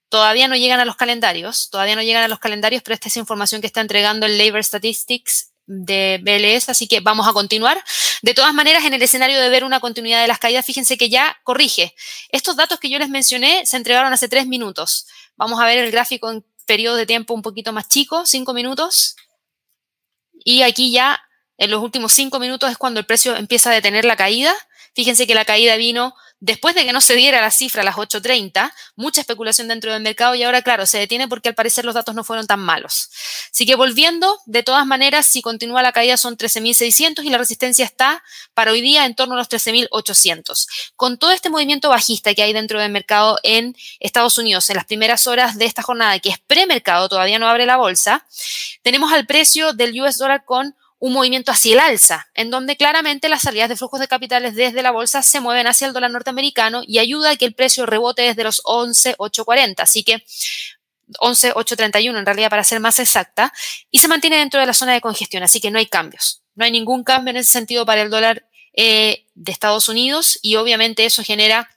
Todavía 0.08 0.48
no 0.48 0.56
llegan 0.56 0.80
a 0.80 0.84
los 0.84 0.96
calendarios, 0.96 1.68
todavía 1.70 1.96
no 1.96 2.02
llegan 2.02 2.22
a 2.22 2.28
los 2.28 2.38
calendarios, 2.38 2.82
pero 2.82 2.94
esta 2.94 3.08
es 3.08 3.16
información 3.16 3.60
que 3.60 3.66
está 3.66 3.80
entregando 3.80 4.26
el 4.26 4.38
Labor 4.38 4.62
Statistics 4.62 5.52
de 5.66 6.20
BLS, 6.22 6.68
así 6.68 6.86
que 6.86 7.00
vamos 7.00 7.26
a 7.26 7.32
continuar. 7.32 7.82
De 8.22 8.34
todas 8.34 8.54
maneras, 8.54 8.84
en 8.84 8.94
el 8.94 9.02
escenario 9.02 9.40
de 9.40 9.48
ver 9.48 9.64
una 9.64 9.80
continuidad 9.80 10.22
de 10.22 10.28
las 10.28 10.38
caídas, 10.38 10.64
fíjense 10.64 10.96
que 10.96 11.10
ya 11.10 11.36
corrige. 11.42 11.94
Estos 12.30 12.56
datos 12.56 12.78
que 12.78 12.88
yo 12.88 12.98
les 12.98 13.08
mencioné 13.08 13.66
se 13.66 13.76
entregaron 13.76 14.12
hace 14.12 14.28
tres 14.28 14.46
minutos. 14.46 15.06
Vamos 15.36 15.60
a 15.60 15.66
ver 15.66 15.78
el 15.78 15.90
gráfico 15.90 16.30
en 16.30 16.44
periodo 16.66 16.96
de 16.96 17.06
tiempo 17.06 17.34
un 17.34 17.42
poquito 17.42 17.72
más 17.72 17.88
chico, 17.88 18.26
cinco 18.26 18.54
minutos. 18.54 19.16
Y 20.44 20.62
aquí 20.62 20.92
ya, 20.92 21.20
en 21.58 21.70
los 21.70 21.82
últimos 21.82 22.12
cinco 22.12 22.38
minutos, 22.38 22.70
es 22.70 22.78
cuando 22.78 23.00
el 23.00 23.06
precio 23.06 23.36
empieza 23.36 23.70
a 23.70 23.74
detener 23.74 24.04
la 24.04 24.16
caída. 24.16 24.54
Fíjense 24.94 25.26
que 25.26 25.34
la 25.34 25.44
caída 25.44 25.76
vino 25.76 26.14
Después 26.38 26.74
de 26.74 26.84
que 26.84 26.92
no 26.92 27.00
se 27.00 27.14
diera 27.14 27.40
la 27.40 27.50
cifra 27.50 27.80
a 27.80 27.84
las 27.84 27.94
8.30, 27.94 28.70
mucha 28.94 29.22
especulación 29.22 29.68
dentro 29.68 29.90
del 29.90 30.02
mercado 30.02 30.34
y 30.34 30.42
ahora, 30.42 30.60
claro, 30.60 30.84
se 30.84 30.98
detiene 30.98 31.28
porque 31.28 31.48
al 31.48 31.54
parecer 31.54 31.86
los 31.86 31.94
datos 31.94 32.14
no 32.14 32.24
fueron 32.24 32.46
tan 32.46 32.60
malos. 32.60 33.10
Así 33.50 33.64
que 33.64 33.74
volviendo, 33.74 34.38
de 34.44 34.62
todas 34.62 34.84
maneras, 34.84 35.24
si 35.24 35.40
continúa 35.40 35.82
la 35.82 35.92
caída 35.92 36.18
son 36.18 36.36
13.600 36.36 37.24
y 37.24 37.30
la 37.30 37.38
resistencia 37.38 37.86
está 37.86 38.22
para 38.52 38.70
hoy 38.70 38.82
día 38.82 39.06
en 39.06 39.14
torno 39.14 39.34
a 39.34 39.38
los 39.38 39.48
13.800. 39.48 40.66
Con 40.94 41.16
todo 41.16 41.30
este 41.30 41.48
movimiento 41.48 41.88
bajista 41.88 42.34
que 42.34 42.42
hay 42.42 42.52
dentro 42.52 42.80
del 42.80 42.92
mercado 42.92 43.38
en 43.42 43.74
Estados 43.98 44.36
Unidos 44.36 44.68
en 44.68 44.76
las 44.76 44.84
primeras 44.84 45.26
horas 45.26 45.56
de 45.56 45.64
esta 45.64 45.80
jornada, 45.80 46.18
que 46.18 46.28
es 46.28 46.38
premercado, 46.38 47.08
todavía 47.08 47.38
no 47.38 47.48
abre 47.48 47.64
la 47.64 47.78
bolsa, 47.78 48.26
tenemos 48.82 49.10
al 49.10 49.26
precio 49.26 49.72
del 49.72 49.98
US 50.02 50.18
dólar 50.18 50.44
con 50.44 50.76
un 50.98 51.12
movimiento 51.12 51.52
hacia 51.52 51.74
el 51.74 51.80
alza, 51.80 52.28
en 52.34 52.50
donde 52.50 52.76
claramente 52.76 53.28
las 53.28 53.42
salidas 53.42 53.68
de 53.68 53.76
flujos 53.76 54.00
de 54.00 54.08
capitales 54.08 54.54
desde 54.54 54.82
la 54.82 54.90
bolsa 54.90 55.22
se 55.22 55.40
mueven 55.40 55.66
hacia 55.66 55.86
el 55.86 55.92
dólar 55.92 56.10
norteamericano 56.10 56.82
y 56.86 56.98
ayuda 56.98 57.30
a 57.30 57.36
que 57.36 57.44
el 57.44 57.54
precio 57.54 57.84
rebote 57.84 58.22
desde 58.22 58.44
los 58.44 58.62
11.840. 58.64 59.74
Así 59.80 60.04
que 60.04 60.24
11.831 61.18 62.18
en 62.18 62.26
realidad 62.26 62.50
para 62.50 62.64
ser 62.64 62.80
más 62.80 62.98
exacta, 62.98 63.52
y 63.90 63.98
se 63.98 64.08
mantiene 64.08 64.38
dentro 64.38 64.60
de 64.60 64.66
la 64.66 64.72
zona 64.72 64.92
de 64.92 65.00
congestión, 65.00 65.42
así 65.42 65.60
que 65.60 65.70
no 65.70 65.78
hay 65.78 65.86
cambios. 65.86 66.42
No 66.54 66.64
hay 66.64 66.70
ningún 66.70 67.04
cambio 67.04 67.30
en 67.30 67.36
ese 67.36 67.52
sentido 67.52 67.84
para 67.86 68.02
el 68.02 68.10
dólar 68.10 68.46
eh, 68.72 69.26
de 69.34 69.52
Estados 69.52 69.88
Unidos 69.88 70.38
y 70.42 70.56
obviamente 70.56 71.04
eso 71.04 71.22
genera 71.22 71.70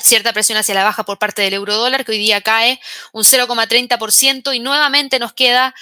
cierta 0.00 0.32
presión 0.32 0.58
hacia 0.58 0.74
la 0.74 0.84
baja 0.84 1.04
por 1.04 1.18
parte 1.18 1.42
del 1.42 1.54
euro 1.54 1.74
dólar, 1.76 2.04
que 2.04 2.12
hoy 2.12 2.18
día 2.18 2.40
cae 2.40 2.80
un 3.12 3.24
0,30% 3.24 4.54
y 4.54 4.60
nuevamente 4.60 5.18
nos 5.18 5.32
queda 5.32 5.74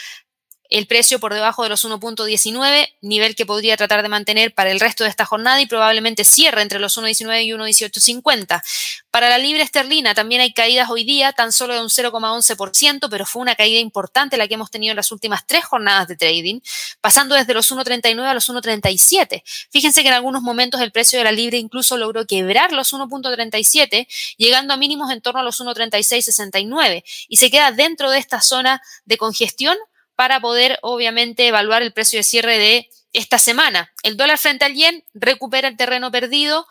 el 0.71 0.87
precio 0.87 1.19
por 1.19 1.35
debajo 1.35 1.63
de 1.63 1.69
los 1.69 1.85
1.19, 1.85 2.89
nivel 3.01 3.35
que 3.35 3.47
podría 3.47 3.77
tratar 3.77 4.03
de 4.03 4.09
mantener 4.09 4.55
para 4.55 4.71
el 4.71 4.81
resto 4.81 5.05
de 5.05 5.11
esta 5.11 5.25
jornada 5.25 5.61
y 5.61 5.67
probablemente 5.67 6.25
cierre 6.25 6.63
entre 6.63 6.79
los 6.79 6.97
1.19 6.99 7.45
y 7.45 7.51
1.1850. 7.51 8.63
Para 9.11 9.31
la 9.31 9.39
libra 9.39 9.63
esterlina 9.63 10.15
también 10.15 10.41
hay 10.41 10.53
caídas 10.53 10.91
hoy 10.91 11.05
día, 11.05 11.33
tan 11.33 11.53
solo 11.53 11.75
de 11.75 11.81
un 11.81 11.89
0,11%, 11.89 13.09
pero 13.11 13.25
fue 13.25 13.43
una 13.43 13.55
caída 13.55 13.81
importante 13.81 14.37
la 14.37 14.47
que 14.47 14.55
hemos 14.55 14.71
tenido 14.71 14.93
en 14.93 14.97
las 14.97 15.11
últimas 15.13 15.47
tres 15.47 15.65
jornadas 15.65 16.09
de 16.09 16.17
trading, 16.17 16.61
pasando 17.01 17.35
desde 17.35 17.55
los 17.55 17.71
1.39 17.71 18.23
a 18.25 18.35
los 18.35 18.49
1.37. 18.49 19.43
Fíjense 19.71 20.03
que 20.03 20.09
en 20.09 20.15
algunos 20.15 20.43
momentos 20.43 20.81
el 20.81 20.93
precio 20.93 21.19
de 21.19 21.25
la 21.25 21.33
libra 21.33 21.57
incluso 21.57 21.97
logró 21.97 22.27
quebrar 22.27 22.73
los 22.73 22.93
1.37, 22.93 24.07
llegando 24.37 24.75
a 24.75 24.77
mínimos 24.77 25.11
en 25.11 25.21
torno 25.21 25.41
a 25.41 25.43
los 25.43 25.61
1.3669 25.61 27.03
y 27.29 27.37
se 27.37 27.51
queda 27.51 27.73
dentro 27.73 28.11
de 28.11 28.19
esta 28.19 28.41
zona 28.41 28.83
de 29.05 29.17
congestión 29.17 29.77
para 30.17 30.41
poder 30.41 30.79
obviamente 30.83 31.47
evaluar 31.47 31.83
el 31.83 31.93
precio 31.93 32.19
de 32.19 32.25
cierre 32.25 32.59
de 32.59 32.91
esta 33.13 33.39
semana. 33.39 33.93
El 34.03 34.17
dólar 34.17 34.39
frente 34.39 34.65
al 34.65 34.75
yen 34.75 35.05
recupera 35.15 35.69
el 35.69 35.77
terreno 35.77 36.11
perdido. 36.11 36.67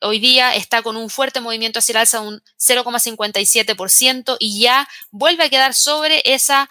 Hoy 0.00 0.18
día 0.18 0.54
está 0.54 0.82
con 0.82 0.96
un 0.96 1.08
fuerte 1.08 1.40
movimiento 1.40 1.78
hacia 1.78 1.92
el 1.92 1.98
alza, 1.98 2.20
un 2.20 2.42
0,57% 2.58 4.36
y 4.38 4.60
ya 4.60 4.88
vuelve 5.10 5.44
a 5.44 5.48
quedar 5.48 5.74
sobre 5.74 6.22
esa 6.24 6.68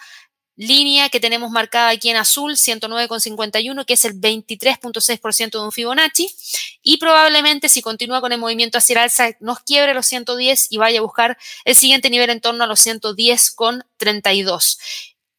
línea 0.56 1.08
que 1.10 1.20
tenemos 1.20 1.50
marcada 1.50 1.90
aquí 1.90 2.08
en 2.08 2.16
azul, 2.16 2.52
109,51, 2.52 3.84
que 3.84 3.94
es 3.94 4.04
el 4.04 4.14
23.6% 4.14 5.50
de 5.50 5.58
un 5.58 5.72
Fibonacci. 5.72 6.30
Y 6.82 6.96
probablemente 6.98 7.68
si 7.68 7.82
continúa 7.82 8.20
con 8.20 8.32
el 8.32 8.38
movimiento 8.38 8.78
hacia 8.78 8.94
el 8.94 8.98
alza, 9.00 9.30
nos 9.40 9.60
quiebre 9.60 9.92
los 9.92 10.06
110 10.06 10.68
y 10.70 10.78
vaya 10.78 11.00
a 11.00 11.02
buscar 11.02 11.36
el 11.64 11.74
siguiente 11.74 12.10
nivel 12.10 12.30
en 12.30 12.40
torno 12.40 12.64
a 12.64 12.66
los 12.66 12.86
110,32 12.86 14.78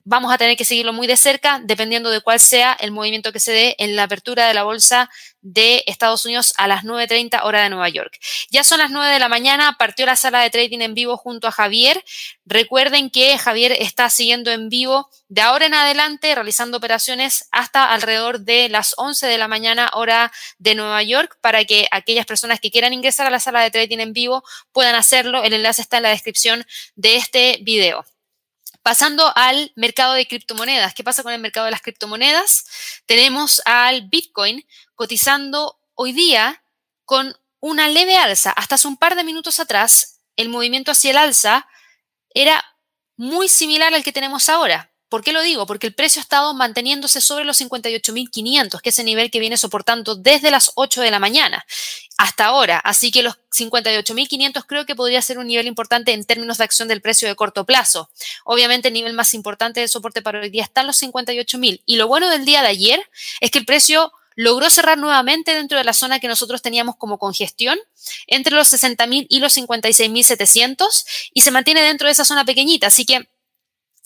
vamos 0.07 0.33
a 0.33 0.37
tener 0.37 0.55
que 0.55 0.63
seguirlo 0.63 0.93
muy 0.93 1.05
de 1.05 1.17
cerca 1.17 1.59
dependiendo 1.61 2.09
de 2.09 2.21
cuál 2.21 2.39
sea 2.39 2.77
el 2.79 2.91
movimiento 2.91 3.33
que 3.33 3.41
se 3.41 3.51
dé 3.51 3.75
en 3.77 3.97
la 3.97 4.03
apertura 4.03 4.47
de 4.47 4.53
la 4.53 4.63
bolsa 4.63 5.09
de 5.41 5.83
Estados 5.85 6.23
Unidos 6.23 6.53
a 6.57 6.67
las 6.67 6.85
9.30 6.85 7.41
hora 7.43 7.63
de 7.63 7.69
Nueva 7.69 7.89
York. 7.89 8.17
Ya 8.49 8.63
son 8.63 8.79
las 8.79 8.89
9 8.89 9.11
de 9.11 9.19
la 9.19 9.27
mañana, 9.27 9.75
partió 9.77 10.05
la 10.05 10.15
sala 10.15 10.41
de 10.41 10.49
trading 10.49 10.79
en 10.79 10.93
vivo 10.93 11.17
junto 11.17 11.49
a 11.49 11.51
Javier. 11.51 12.01
Recuerden 12.45 13.09
que 13.09 13.37
Javier 13.37 13.73
está 13.73 14.09
siguiendo 14.09 14.49
en 14.49 14.69
vivo 14.69 15.09
de 15.27 15.41
ahora 15.41 15.65
en 15.65 15.73
adelante, 15.73 16.33
realizando 16.33 16.77
operaciones 16.77 17.49
hasta 17.51 17.91
alrededor 17.91 18.39
de 18.39 18.69
las 18.69 18.93
11 18.95 19.27
de 19.27 19.37
la 19.37 19.49
mañana 19.49 19.91
hora 19.93 20.31
de 20.57 20.75
Nueva 20.75 21.03
York 21.03 21.37
para 21.41 21.65
que 21.65 21.87
aquellas 21.91 22.25
personas 22.25 22.61
que 22.61 22.71
quieran 22.71 22.93
ingresar 22.93 23.27
a 23.27 23.29
la 23.29 23.41
sala 23.41 23.61
de 23.61 23.71
trading 23.71 23.99
en 23.99 24.13
vivo 24.13 24.41
puedan 24.71 24.95
hacerlo. 24.95 25.43
El 25.43 25.51
enlace 25.51 25.81
está 25.81 25.97
en 25.97 26.03
la 26.03 26.09
descripción 26.09 26.65
de 26.95 27.17
este 27.17 27.59
video. 27.61 28.05
Pasando 28.88 29.34
al 29.36 29.73
mercado 29.76 30.13
de 30.13 30.26
criptomonedas. 30.26 30.93
¿Qué 30.93 31.04
pasa 31.04 31.21
con 31.21 31.34
el 31.34 31.41
mercado 31.41 31.65
de 31.65 31.71
las 31.71 31.82
criptomonedas? 31.82 32.63
Tenemos 33.06 33.62
al 33.65 34.08
Bitcoin 34.08 34.65
cotizando 34.95 35.78
hoy 35.93 36.13
día 36.13 36.63
con 37.04 37.36
una 37.60 37.89
leve 37.89 38.15
alza. 38.15 38.52
Hasta 38.52 38.76
hace 38.76 38.88
un 38.88 38.95
par 38.95 39.17
de 39.17 39.26
minutos 39.26 39.60
atrás, 39.60 40.21
el 40.38 40.47
movimiento 40.47 40.91
hacia 40.91 41.12
el 41.12 41.17
alza 41.17 41.67
era 42.30 42.63
muy 43.17 43.50
similar 43.50 43.93
al 43.93 44.06
que 44.06 44.13
tenemos 44.13 44.47
ahora. 44.47 44.93
¿Por 45.09 45.23
qué 45.23 45.31
lo 45.31 45.41
digo? 45.41 45.65
Porque 45.65 45.87
el 45.87 45.93
precio 45.93 46.19
ha 46.19 46.23
estado 46.23 46.53
manteniéndose 46.53 47.21
sobre 47.21 47.45
los 47.45 47.61
58.500, 47.61 48.81
que 48.81 48.89
es 48.89 48.99
el 48.99 49.05
nivel 49.05 49.31
que 49.31 49.39
viene 49.39 49.55
soportando 49.55 50.15
desde 50.15 50.51
las 50.51 50.71
8 50.75 51.01
de 51.01 51.11
la 51.11 51.19
mañana 51.19 51.65
hasta 52.17 52.45
ahora. 52.45 52.79
Así 52.79 53.11
que 53.11 53.23
los 53.23 53.35
58.500 53.55 54.65
creo 54.67 54.85
que 54.85 54.95
podría 54.95 55.21
ser 55.21 55.37
un 55.37 55.47
nivel 55.47 55.67
importante 55.67 56.11
en 56.11 56.25
términos 56.25 56.57
de 56.57 56.65
acción 56.65 56.87
del 56.87 57.01
precio 57.01 57.27
de 57.27 57.35
corto 57.35 57.65
plazo. 57.65 58.09
Obviamente 58.43 58.89
el 58.89 58.93
nivel 58.95 59.13
más 59.13 59.33
importante 59.33 59.79
de 59.79 59.87
soporte 59.87 60.21
para 60.21 60.41
hoy 60.41 60.49
día 60.49 60.63
está 60.63 60.81
en 60.81 60.87
los 60.87 61.01
58.000. 61.01 61.81
Y 61.85 61.95
lo 61.95 62.07
bueno 62.07 62.29
del 62.29 62.43
día 62.43 62.61
de 62.61 62.67
ayer 62.67 63.09
es 63.39 63.51
que 63.51 63.59
el 63.59 63.65
precio 63.65 64.11
logró 64.35 64.69
cerrar 64.69 64.97
nuevamente 64.97 65.55
dentro 65.55 65.77
de 65.77 65.83
la 65.83 65.93
zona 65.93 66.19
que 66.19 66.27
nosotros 66.27 66.61
teníamos 66.61 66.95
como 66.95 67.17
congestión, 67.17 67.79
entre 68.27 68.55
los 68.55 68.71
60.000 68.71 69.25
y 69.29 69.39
los 69.39 69.57
56.700, 69.57 71.05
y 71.33 71.41
se 71.41 71.51
mantiene 71.51 71.81
dentro 71.81 72.07
de 72.07 72.11
esa 72.11 72.23
zona 72.23 72.45
pequeñita. 72.45 72.87
Así 72.87 73.05
que 73.05 73.27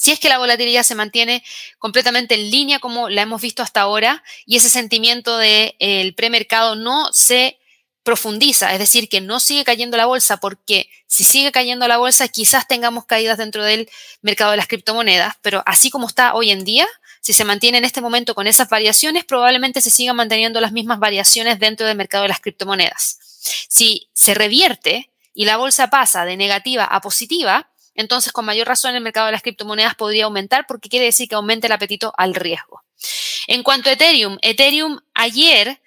si 0.02 0.10
es 0.10 0.20
que 0.20 0.30
la 0.30 0.40
volatilidad 0.40 0.82
se 0.82 0.96
mantiene 0.96 1.44
completamente 1.78 2.34
en 2.34 2.50
línea 2.50 2.80
como 2.80 3.08
la 3.08 3.22
hemos 3.22 3.40
visto 3.40 3.62
hasta 3.62 3.82
ahora 3.82 4.24
y 4.48 4.58
ese 4.58 4.68
sentimiento 4.68 5.38
del 5.38 5.76
de, 5.80 6.14
premercado 6.18 6.74
no 6.76 7.14
se 7.14 7.60
profundiza, 8.02 8.74
es 8.74 8.80
decir, 8.80 9.10
que 9.10 9.22
no 9.22 9.40
sigue 9.40 9.64
cayendo 9.64 9.98
la 9.98 10.08
bolsa 10.08 10.38
porque 10.38 10.90
si 11.06 11.24
sigue 11.24 11.52
cayendo 11.52 11.88
la 11.88 12.00
bolsa 12.00 12.28
quizás 12.30 12.68
tengamos 12.68 13.06
caídas 13.06 13.38
dentro 13.38 13.64
del 13.64 13.92
mercado 14.24 14.50
de 14.50 14.58
las 14.58 14.66
criptomonedas, 14.66 15.36
pero 15.44 15.62
así 15.68 15.92
como 15.92 16.08
está 16.08 16.34
hoy 16.34 16.50
en 16.50 16.64
día, 16.64 16.88
si 17.22 17.34
se 17.34 17.44
mantiene 17.44 17.78
en 17.78 17.86
este 17.86 18.02
momento 18.02 18.34
con 18.34 18.48
esas 18.48 18.70
variaciones, 18.70 19.24
probablemente 19.24 19.82
se 19.82 19.92
sigan 19.92 20.16
manteniendo 20.16 20.60
las 20.62 20.72
mismas 20.72 20.98
variaciones 20.98 21.60
dentro 21.60 21.86
del 21.86 21.96
mercado 21.96 22.24
de 22.24 22.30
las 22.30 22.40
criptomonedas. 22.40 23.20
Si 23.70 24.10
se 24.14 24.34
revierte 24.34 25.12
y 25.36 25.46
la 25.46 25.58
bolsa 25.58 25.92
pasa 25.92 26.26
de 26.26 26.38
negativa 26.38 26.86
a 26.86 27.02
positiva, 27.02 27.71
entonces 27.96 28.32
con 28.32 28.46
mayor 28.46 28.68
razón 28.68 28.96
el 28.96 29.04
mercado 29.04 29.28
de 29.28 29.34
las 29.34 29.42
criptomonedas 29.42 29.96
podría 29.96 30.26
aumentar 30.26 30.66
porque 30.68 30.90
quiere 30.90 31.06
decir 31.06 31.28
que 31.28 31.36
aumente 31.36 31.68
el 31.68 31.74
apetito 31.74 32.14
al 32.18 32.36
riesgo. 32.36 32.84
En 33.48 33.64
cuanto 33.64 33.90
a 33.90 33.94
Ethereum, 33.94 34.38
Ethereum 34.42 35.00
ayer 35.14 35.82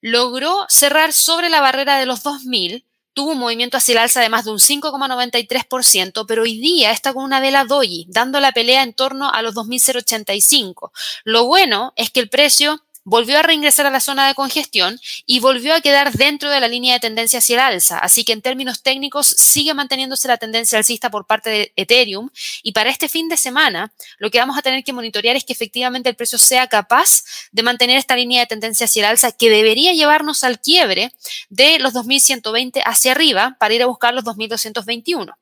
logró 0.00 0.66
cerrar 0.68 1.12
sobre 1.12 1.48
la 1.48 1.60
barrera 1.60 1.98
de 1.98 2.06
los 2.06 2.22
2000, 2.22 2.84
tuvo 3.14 3.32
un 3.32 3.38
movimiento 3.38 3.78
hacia 3.78 3.92
el 3.92 3.98
alza 3.98 4.20
de 4.20 4.28
más 4.28 4.44
de 4.44 4.50
un 4.50 4.58
5,93%, 4.58 6.26
pero 6.26 6.42
hoy 6.42 6.58
día 6.58 6.90
está 6.90 7.14
con 7.14 7.24
una 7.24 7.40
vela 7.40 7.64
doji, 7.64 8.06
dando 8.08 8.40
la 8.40 8.52
pelea 8.52 8.82
en 8.82 8.92
torno 8.92 9.30
a 9.30 9.40
los 9.40 9.54
2.085. 9.54 10.90
Lo 11.24 11.46
bueno 11.46 11.94
es 11.96 12.10
que 12.10 12.20
el 12.20 12.28
precio 12.28 12.83
volvió 13.04 13.38
a 13.38 13.42
reingresar 13.42 13.86
a 13.86 13.90
la 13.90 14.00
zona 14.00 14.26
de 14.26 14.34
congestión 14.34 14.98
y 15.26 15.40
volvió 15.40 15.74
a 15.74 15.80
quedar 15.80 16.12
dentro 16.12 16.50
de 16.50 16.60
la 16.60 16.68
línea 16.68 16.94
de 16.94 17.00
tendencia 17.00 17.38
hacia 17.38 17.54
el 17.54 17.60
alza. 17.60 17.98
Así 17.98 18.24
que 18.24 18.32
en 18.32 18.42
términos 18.42 18.82
técnicos 18.82 19.26
sigue 19.26 19.74
manteniéndose 19.74 20.26
la 20.28 20.38
tendencia 20.38 20.78
alcista 20.78 21.10
por 21.10 21.26
parte 21.26 21.50
de 21.50 21.72
Ethereum 21.76 22.30
y 22.62 22.72
para 22.72 22.90
este 22.90 23.08
fin 23.08 23.28
de 23.28 23.36
semana 23.36 23.92
lo 24.18 24.30
que 24.30 24.38
vamos 24.38 24.58
a 24.58 24.62
tener 24.62 24.82
que 24.84 24.92
monitorear 24.92 25.36
es 25.36 25.44
que 25.44 25.52
efectivamente 25.52 26.08
el 26.08 26.16
precio 26.16 26.38
sea 26.38 26.66
capaz 26.66 27.22
de 27.52 27.62
mantener 27.62 27.98
esta 27.98 28.16
línea 28.16 28.40
de 28.40 28.46
tendencia 28.46 28.86
hacia 28.86 29.00
el 29.00 29.10
alza 29.10 29.32
que 29.32 29.50
debería 29.50 29.92
llevarnos 29.92 30.44
al 30.44 30.60
quiebre 30.60 31.12
de 31.50 31.78
los 31.78 31.92
2120 31.92 32.82
hacia 32.84 33.12
arriba 33.12 33.56
para 33.58 33.74
ir 33.74 33.82
a 33.82 33.86
buscar 33.86 34.14
los 34.14 34.24
2221. 34.24 35.36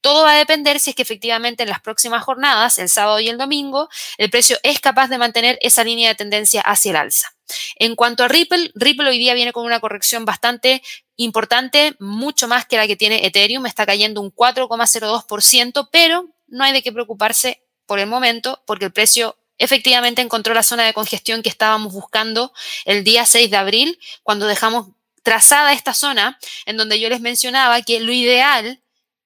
Todo 0.00 0.24
va 0.24 0.34
a 0.34 0.38
depender 0.38 0.80
si 0.80 0.90
es 0.90 0.96
que 0.96 1.02
efectivamente 1.02 1.62
en 1.62 1.68
las 1.68 1.80
próximas 1.80 2.24
jornadas, 2.24 2.78
el 2.78 2.88
sábado 2.88 3.20
y 3.20 3.28
el 3.28 3.38
domingo, 3.38 3.88
el 4.18 4.30
precio 4.30 4.58
es 4.62 4.80
capaz 4.80 5.08
de 5.08 5.18
mantener 5.18 5.58
esa 5.62 5.84
línea 5.84 6.08
de 6.08 6.14
tendencia 6.14 6.60
hacia 6.62 6.90
el 6.90 6.96
alza. 6.96 7.34
En 7.76 7.96
cuanto 7.96 8.24
a 8.24 8.28
Ripple, 8.28 8.72
Ripple 8.74 9.08
hoy 9.08 9.18
día 9.18 9.34
viene 9.34 9.52
con 9.52 9.64
una 9.64 9.80
corrección 9.80 10.24
bastante 10.24 10.82
importante, 11.16 11.94
mucho 12.00 12.48
más 12.48 12.66
que 12.66 12.76
la 12.76 12.86
que 12.86 12.96
tiene 12.96 13.26
Ethereum, 13.26 13.66
está 13.66 13.86
cayendo 13.86 14.20
un 14.20 14.32
4,02%, 14.34 15.88
pero 15.92 16.28
no 16.48 16.64
hay 16.64 16.72
de 16.72 16.82
qué 16.82 16.92
preocuparse 16.92 17.62
por 17.86 17.98
el 17.98 18.06
momento 18.06 18.62
porque 18.66 18.86
el 18.86 18.92
precio 18.92 19.36
efectivamente 19.58 20.22
encontró 20.22 20.54
la 20.54 20.62
zona 20.62 20.84
de 20.84 20.92
congestión 20.92 21.42
que 21.42 21.48
estábamos 21.48 21.92
buscando 21.92 22.52
el 22.84 23.04
día 23.04 23.24
6 23.24 23.50
de 23.50 23.56
abril, 23.56 23.98
cuando 24.22 24.46
dejamos 24.46 24.88
trazada 25.22 25.72
esta 25.72 25.94
zona 25.94 26.38
en 26.66 26.76
donde 26.76 26.98
yo 26.98 27.08
les 27.08 27.20
mencionaba 27.20 27.80
que 27.82 28.00
lo 28.00 28.12
ideal 28.12 28.81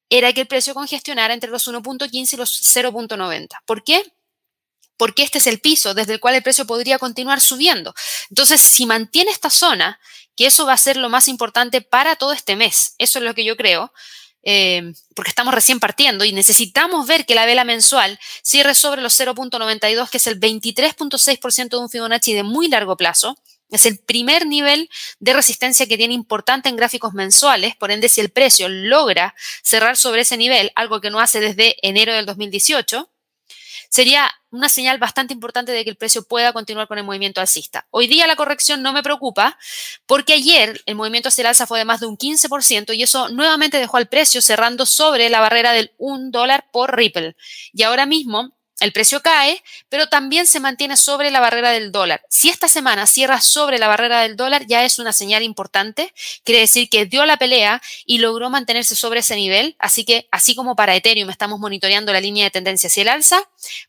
era 0.09 0.33
que 0.33 0.43
el 0.43 0.47
precio 0.47 0.75
congestionara 0.75 1.35
entre 1.35 1.51
los 1.51 1.67
1.15 1.67 2.33
y 2.33 2.37
los 2.37 2.77
0.90. 2.77 3.49
¿Por 3.65 3.83
qué? 3.83 4.03
Porque 4.97 5.23
este 5.23 5.39
es 5.39 5.47
el 5.47 5.61
piso 5.61 5.95
desde 5.95 6.15
el 6.15 6.21
cual 6.21 6.35
el 6.37 6.43
precio 6.43 6.67
podría 6.67 6.99
continuar 6.99 7.41
subiendo. 7.41 7.95
Entonces, 8.31 8.61
si 8.61 8.87
mantiene 8.87 9.31
esta 9.31 9.51
zona, 9.51 10.01
que 10.37 10.47
eso 10.47 10.67
va 10.67 10.75
a 10.75 10.79
ser 10.79 10.97
lo 10.97 11.09
más 11.09 11.29
importante 11.29 11.81
para 11.81 12.17
todo 12.17 12.33
este 12.33 12.57
mes, 12.57 12.95
eso 12.99 13.19
es 13.19 13.25
lo 13.25 13.35
que 13.35 13.45
yo 13.45 13.57
creo, 13.57 13.93
eh, 14.49 14.93
porque 15.17 15.31
estamos 15.31 15.53
recién 15.53 15.81
partiendo 15.81 16.25
y 16.25 16.33
necesitamos 16.33 17.07
ver 17.09 17.27
que 17.27 17.35
la 17.35 17.47
vela 17.47 17.65
mensual 17.65 18.19
cierre 18.45 18.77
sobre 18.77 19.03
los 19.03 19.19
0.92, 19.19 20.09
que 20.09 20.19
es 20.19 20.27
el 20.29 20.39
23.6% 20.39 21.69
de 21.69 21.77
un 21.79 21.91
Fibonacci 21.91 22.33
de 22.33 22.45
muy 22.45 22.69
largo 22.69 22.97
plazo, 22.97 23.37
es 23.71 23.87
el 23.87 23.99
primer 23.99 24.47
nivel 24.47 24.89
de 25.19 25.33
resistencia 25.33 25.87
que 25.87 25.97
tiene 25.97 26.15
importante 26.15 26.69
en 26.69 26.77
gráficos 26.77 27.15
mensuales, 27.15 27.75
por 27.77 27.91
ende 27.91 28.09
si 28.09 28.21
el 28.21 28.31
precio 28.31 28.69
logra 28.69 29.35
cerrar 29.63 29.97
sobre 29.97 30.23
ese 30.23 30.37
nivel, 30.37 30.73
algo 30.75 31.01
que 31.01 31.11
no 31.11 31.21
hace 31.21 31.41
desde 31.41 31.77
enero 31.83 32.13
del 32.13 32.27
2018, 32.27 33.11
sería 33.89 34.31
una 34.51 34.69
señal 34.69 34.99
bastante 34.99 35.35
importante 35.35 35.73
de 35.73 35.85
que 35.85 35.91
el 35.91 35.97
precio 35.97 36.23
pueda 36.23 36.53
continuar 36.53 36.89
con 36.89 36.99
el 36.99 37.05
movimiento 37.05 37.41
alcista. 37.41 37.87
Hoy 37.91 38.07
día 38.07 38.27
la 38.27 38.37
corrección 38.37 38.83
no 38.83 38.93
me 38.93 39.03
preocupa 39.03 39.59
porque 40.07 40.35
ayer 40.35 40.81
el 40.87 40.95
movimiento 40.95 41.29
hacia 41.29 41.43
el 41.43 41.49
alza 41.49 41.67
fue 41.67 41.79
de 41.79 41.85
más 41.85 42.01
de 42.01 42.07
un 42.07 42.17
15% 42.17 42.95
y 42.95 43.03
eso 43.03 43.29
nuevamente 43.29 43.79
dejó 43.79 43.97
al 43.97 44.09
precio 44.09 44.41
cerrando 44.41 44.87
sobre 44.87 45.29
la 45.29 45.41
barrera 45.41 45.73
del 45.73 45.93
1 45.99 46.31
dólar 46.31 46.69
por 46.73 46.97
Ripple. 46.97 47.37
Y 47.73 47.83
ahora 47.83 48.07
mismo 48.07 48.56
el 48.81 48.93
precio 48.93 49.23
cae, 49.23 49.63
pero 49.89 50.09
también 50.09 50.47
se 50.47 50.61
mantiene 50.61 50.97
sobre 50.97 51.31
la 51.31 51.41
barrera 51.41 51.71
del 51.71 51.93
dólar. 51.93 52.23
Si 52.29 52.51
esta 52.51 52.69
semana 52.69 53.07
cierra 53.07 53.41
sobre 53.41 53.79
la 53.79 53.89
barrera 53.89 54.21
del 54.21 54.37
dólar, 54.37 54.67
ya 54.67 54.85
es 54.85 54.99
una 54.99 55.13
señal 55.13 55.43
importante. 55.43 56.13
Quiere 56.45 56.61
decir 56.61 56.91
que 56.91 57.07
dio 57.07 57.25
la 57.25 57.39
pelea 57.39 57.81
y 58.05 58.19
logró 58.19 58.51
mantenerse 58.51 58.95
sobre 58.95 59.21
ese 59.21 59.37
nivel. 59.37 59.77
Así 59.79 60.05
que, 60.05 60.29
así 60.31 60.55
como 60.55 60.77
para 60.77 60.95
Ethereum 60.95 61.31
estamos 61.31 61.59
monitoreando 61.59 62.13
la 62.13 62.21
línea 62.21 62.45
de 62.45 62.51
tendencia 62.51 62.89
hacia 62.89 63.03
el 63.03 63.09
alza, 63.09 63.41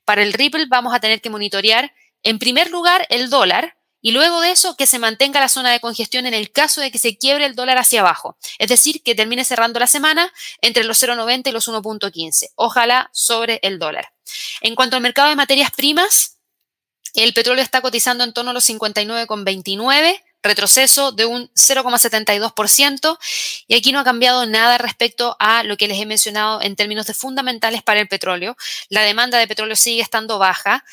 para 0.06 0.23
el 0.23 0.34
Ripple 0.34 0.67
vamos 0.67 0.93
a 0.93 1.00
tener 1.00 1.21
que 1.21 1.30
monitorear, 1.30 1.93
en 2.23 2.39
primer 2.39 2.71
lugar, 2.71 3.06
el 3.10 3.30
dólar, 3.30 3.77
y 4.02 4.12
luego 4.12 4.42
de 4.42 4.52
eso 4.52 4.76
que 4.76 4.88
se 4.88 5.00
mantenga 5.00 5.40
la 5.40 5.50
zona 5.50 5.72
de 5.72 5.80
congestión 5.80 6.26
en 6.26 6.34
el 6.34 6.52
caso 6.52 6.82
de 6.82 6.92
que 6.92 7.00
se 7.00 7.18
quiebre 7.18 7.46
el 7.46 7.56
dólar 7.56 7.78
hacia 7.78 8.02
abajo. 8.02 8.38
Es 8.60 8.70
decir, 8.70 9.02
que 9.04 9.16
termine 9.16 9.44
cerrando 9.44 9.80
la 9.80 9.88
semana 9.88 10.32
entre 10.62 10.84
los 10.84 11.02
0,90 11.02 11.50
y 11.50 11.52
los 11.52 11.68
1,15. 11.68 12.52
Ojalá 12.56 13.10
sobre 13.14 13.60
el 13.64 13.80
dólar. 13.80 14.14
En 14.62 14.76
cuanto 14.76 14.96
al 14.96 15.02
mercado 15.02 15.30
de 15.30 15.36
materias 15.36 15.72
primas, 15.72 16.38
el 17.14 17.34
petróleo 17.34 17.64
está 17.64 17.82
cotizando 17.82 18.24
en 18.24 18.34
torno 18.34 18.52
a 18.52 18.54
los 18.54 18.70
59,29 18.70 20.22
retroceso 20.44 21.12
de 21.12 21.26
un 21.26 21.50
0,72% 21.54 23.18
y 23.68 23.76
aquí 23.76 23.92
no 23.92 24.00
ha 24.00 24.04
cambiado 24.04 24.46
nada 24.46 24.78
respecto 24.78 25.36
a 25.40 25.64
lo 25.64 25.78
que 25.78 25.88
les 25.88 26.00
he 26.00 26.06
mencionado 26.06 26.62
en 26.62 26.76
términos 26.76 27.08
de 27.08 27.14
fundamentales 27.14 27.84
para 27.84 28.00
el 28.00 28.08
petróleo. 28.08 28.56
La 28.90 29.02
demanda 29.02 29.38
de 29.38 29.48
petróleo 29.48 29.76
sigue 29.76 30.02
estando 30.02 30.40
baja 30.40 30.84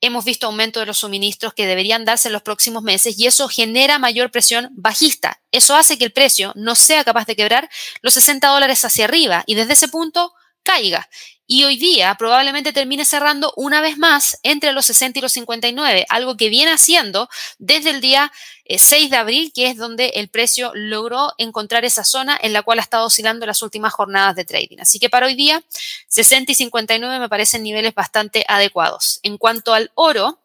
hemos 0.00 0.24
visto 0.24 0.46
aumento 0.46 0.80
de 0.80 0.86
los 0.86 0.98
suministros 0.98 1.54
que 1.54 1.66
deberían 1.66 2.04
darse 2.04 2.28
en 2.28 2.32
los 2.32 2.42
próximos 2.42 2.82
meses 2.82 3.18
y 3.18 3.26
eso 3.26 3.48
genera 3.48 3.98
mayor 3.98 4.30
presión 4.30 4.68
bajista. 4.72 5.40
Eso 5.52 5.76
hace 5.76 5.98
que 5.98 6.04
el 6.04 6.12
precio 6.12 6.52
no 6.56 6.74
sea 6.74 7.04
capaz 7.04 7.26
de 7.26 7.36
quebrar 7.36 7.68
los 8.02 8.14
60 8.14 8.48
dólares 8.48 8.84
hacia 8.84 9.04
arriba 9.04 9.44
y 9.46 9.54
desde 9.54 9.74
ese 9.74 9.88
punto 9.88 10.32
caiga. 10.62 11.08
Y 11.52 11.64
hoy 11.64 11.76
día 11.76 12.14
probablemente 12.14 12.72
termine 12.72 13.04
cerrando 13.04 13.52
una 13.56 13.80
vez 13.80 13.98
más 13.98 14.38
entre 14.44 14.72
los 14.72 14.86
60 14.86 15.18
y 15.18 15.22
los 15.22 15.32
59, 15.32 16.06
algo 16.08 16.36
que 16.36 16.48
viene 16.48 16.70
haciendo 16.70 17.28
desde 17.58 17.90
el 17.90 18.00
día 18.00 18.30
6 18.68 18.92
eh, 18.92 19.08
de 19.08 19.16
abril, 19.16 19.52
que 19.52 19.66
es 19.66 19.76
donde 19.76 20.10
el 20.14 20.28
precio 20.28 20.70
logró 20.74 21.32
encontrar 21.38 21.84
esa 21.84 22.04
zona 22.04 22.38
en 22.40 22.52
la 22.52 22.62
cual 22.62 22.78
ha 22.78 22.82
estado 22.82 23.06
oscilando 23.06 23.46
las 23.46 23.62
últimas 23.62 23.92
jornadas 23.92 24.36
de 24.36 24.44
trading. 24.44 24.78
Así 24.78 25.00
que 25.00 25.10
para 25.10 25.26
hoy 25.26 25.34
día, 25.34 25.60
60 26.06 26.52
y 26.52 26.54
59 26.54 27.18
me 27.18 27.28
parecen 27.28 27.64
niveles 27.64 27.94
bastante 27.96 28.44
adecuados. 28.46 29.18
En 29.24 29.36
cuanto 29.36 29.74
al 29.74 29.90
oro, 29.96 30.38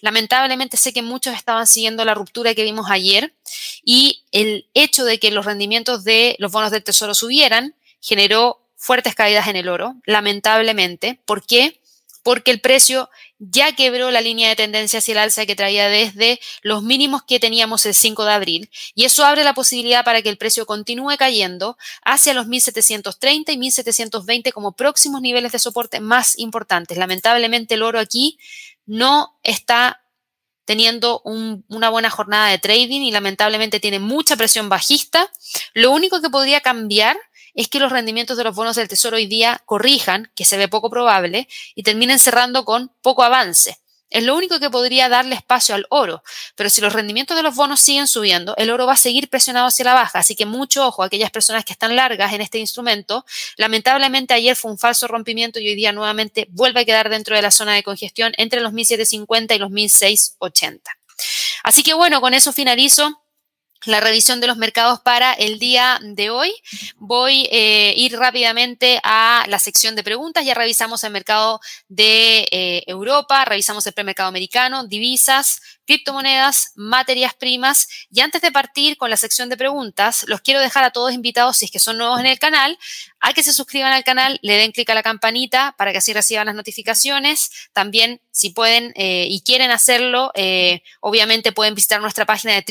Lamentablemente 0.00 0.76
sé 0.76 0.92
que 0.92 1.00
muchos 1.00 1.34
estaban 1.34 1.66
siguiendo 1.66 2.04
la 2.04 2.12
ruptura 2.12 2.54
que 2.54 2.62
vimos 2.62 2.90
ayer 2.90 3.34
y 3.82 4.24
el 4.30 4.68
hecho 4.74 5.04
de 5.04 5.18
que 5.18 5.30
los 5.30 5.46
rendimientos 5.46 6.04
de 6.04 6.36
los 6.38 6.52
bonos 6.52 6.70
del 6.70 6.84
tesoro 6.84 7.14
subieran 7.14 7.74
generó 8.00 8.61
fuertes 8.82 9.14
caídas 9.14 9.46
en 9.46 9.54
el 9.54 9.68
oro, 9.68 9.94
lamentablemente. 10.06 11.20
¿Por 11.24 11.46
qué? 11.46 11.80
Porque 12.24 12.50
el 12.50 12.60
precio 12.60 13.08
ya 13.38 13.76
quebró 13.76 14.10
la 14.10 14.20
línea 14.20 14.48
de 14.48 14.56
tendencia 14.56 14.98
hacia 14.98 15.12
el 15.12 15.18
alza 15.18 15.46
que 15.46 15.54
traía 15.54 15.88
desde 15.88 16.40
los 16.62 16.82
mínimos 16.82 17.22
que 17.22 17.38
teníamos 17.38 17.86
el 17.86 17.94
5 17.94 18.24
de 18.24 18.32
abril 18.32 18.70
y 18.96 19.04
eso 19.04 19.24
abre 19.24 19.44
la 19.44 19.54
posibilidad 19.54 20.04
para 20.04 20.20
que 20.20 20.28
el 20.28 20.36
precio 20.36 20.66
continúe 20.66 21.16
cayendo 21.16 21.78
hacia 22.04 22.34
los 22.34 22.48
1730 22.48 23.52
y 23.52 23.56
1720 23.56 24.50
como 24.50 24.72
próximos 24.72 25.20
niveles 25.20 25.52
de 25.52 25.60
soporte 25.60 26.00
más 26.00 26.36
importantes. 26.36 26.98
Lamentablemente 26.98 27.74
el 27.74 27.82
oro 27.82 28.00
aquí 28.00 28.36
no 28.84 29.38
está 29.44 30.02
teniendo 30.64 31.22
una 31.24 31.88
buena 31.88 32.10
jornada 32.10 32.48
de 32.48 32.58
trading 32.58 33.02
y 33.02 33.12
lamentablemente 33.12 33.78
tiene 33.78 34.00
mucha 34.00 34.36
presión 34.36 34.68
bajista. 34.68 35.30
Lo 35.72 35.92
único 35.92 36.20
que 36.20 36.30
podría 36.30 36.60
cambiar 36.60 37.16
es 37.54 37.68
que 37.68 37.78
los 37.78 37.92
rendimientos 37.92 38.36
de 38.36 38.44
los 38.44 38.54
bonos 38.54 38.76
del 38.76 38.88
Tesoro 38.88 39.16
hoy 39.16 39.26
día 39.26 39.62
corrijan, 39.66 40.30
que 40.34 40.44
se 40.44 40.56
ve 40.56 40.68
poco 40.68 40.90
probable, 40.90 41.48
y 41.74 41.82
terminen 41.82 42.18
cerrando 42.18 42.64
con 42.64 42.92
poco 43.02 43.22
avance. 43.22 43.78
Es 44.12 44.24
lo 44.24 44.36
único 44.36 44.60
que 44.60 44.68
podría 44.68 45.08
darle 45.08 45.34
espacio 45.34 45.74
al 45.74 45.86
oro, 45.88 46.22
pero 46.54 46.68
si 46.68 46.82
los 46.82 46.92
rendimientos 46.92 47.34
de 47.34 47.42
los 47.42 47.54
bonos 47.54 47.80
siguen 47.80 48.06
subiendo, 48.06 48.54
el 48.58 48.70
oro 48.70 48.86
va 48.86 48.92
a 48.92 48.98
seguir 48.98 49.30
presionado 49.30 49.66
hacia 49.66 49.86
la 49.86 49.94
baja, 49.94 50.18
así 50.18 50.36
que 50.36 50.44
mucho 50.44 50.86
ojo 50.86 51.02
a 51.02 51.06
aquellas 51.06 51.30
personas 51.30 51.64
que 51.64 51.72
están 51.72 51.96
largas 51.96 52.34
en 52.34 52.42
este 52.42 52.58
instrumento. 52.58 53.24
Lamentablemente 53.56 54.34
ayer 54.34 54.54
fue 54.54 54.70
un 54.70 54.78
falso 54.78 55.08
rompimiento 55.08 55.60
y 55.60 55.68
hoy 55.68 55.74
día 55.74 55.92
nuevamente 55.92 56.46
vuelve 56.50 56.80
a 56.80 56.84
quedar 56.84 57.08
dentro 57.08 57.34
de 57.34 57.40
la 57.40 57.50
zona 57.50 57.72
de 57.72 57.82
congestión 57.82 58.34
entre 58.36 58.60
los 58.60 58.74
1750 58.74 59.54
y 59.54 59.58
los 59.58 59.70
1680. 59.70 60.90
Así 61.62 61.82
que 61.82 61.94
bueno, 61.94 62.20
con 62.20 62.34
eso 62.34 62.52
finalizo 62.52 63.21
la 63.86 64.00
revisión 64.00 64.40
de 64.40 64.46
los 64.46 64.56
mercados 64.56 65.00
para 65.00 65.32
el 65.32 65.58
día 65.58 65.98
de 66.02 66.30
hoy. 66.30 66.52
Voy 66.96 67.46
a 67.46 67.48
eh, 67.50 67.94
ir 67.96 68.16
rápidamente 68.16 69.00
a 69.02 69.44
la 69.48 69.58
sección 69.58 69.96
de 69.96 70.04
preguntas. 70.04 70.44
Ya 70.44 70.54
revisamos 70.54 71.04
el 71.04 71.12
mercado 71.12 71.60
de 71.88 72.48
eh, 72.50 72.82
Europa, 72.86 73.44
revisamos 73.44 73.86
el 73.86 73.92
premercado 73.92 74.28
americano, 74.28 74.84
divisas, 74.86 75.60
criptomonedas, 75.86 76.72
materias 76.74 77.34
primas. 77.34 77.88
Y 78.10 78.20
antes 78.20 78.42
de 78.42 78.52
partir 78.52 78.96
con 78.96 79.10
la 79.10 79.16
sección 79.16 79.48
de 79.48 79.56
preguntas, 79.56 80.24
los 80.28 80.40
quiero 80.40 80.60
dejar 80.60 80.84
a 80.84 80.90
todos 80.90 81.12
invitados, 81.12 81.56
si 81.56 81.64
es 81.66 81.70
que 81.70 81.78
son 81.78 81.98
nuevos 81.98 82.20
en 82.20 82.26
el 82.26 82.38
canal, 82.38 82.78
a 83.20 83.32
que 83.32 83.42
se 83.42 83.52
suscriban 83.52 83.92
al 83.92 84.04
canal, 84.04 84.38
le 84.42 84.56
den 84.56 84.72
clic 84.72 84.90
a 84.90 84.94
la 84.94 85.02
campanita 85.02 85.74
para 85.78 85.92
que 85.92 85.98
así 85.98 86.12
reciban 86.12 86.46
las 86.46 86.54
notificaciones. 86.56 87.50
También, 87.72 88.20
si 88.30 88.50
pueden 88.50 88.92
eh, 88.96 89.26
y 89.30 89.42
quieren 89.42 89.70
hacerlo, 89.70 90.32
eh, 90.34 90.82
obviamente 91.00 91.52
pueden 91.52 91.74
visitar 91.74 92.00
nuestra 92.00 92.26
página 92.26 92.54
de 92.60 92.64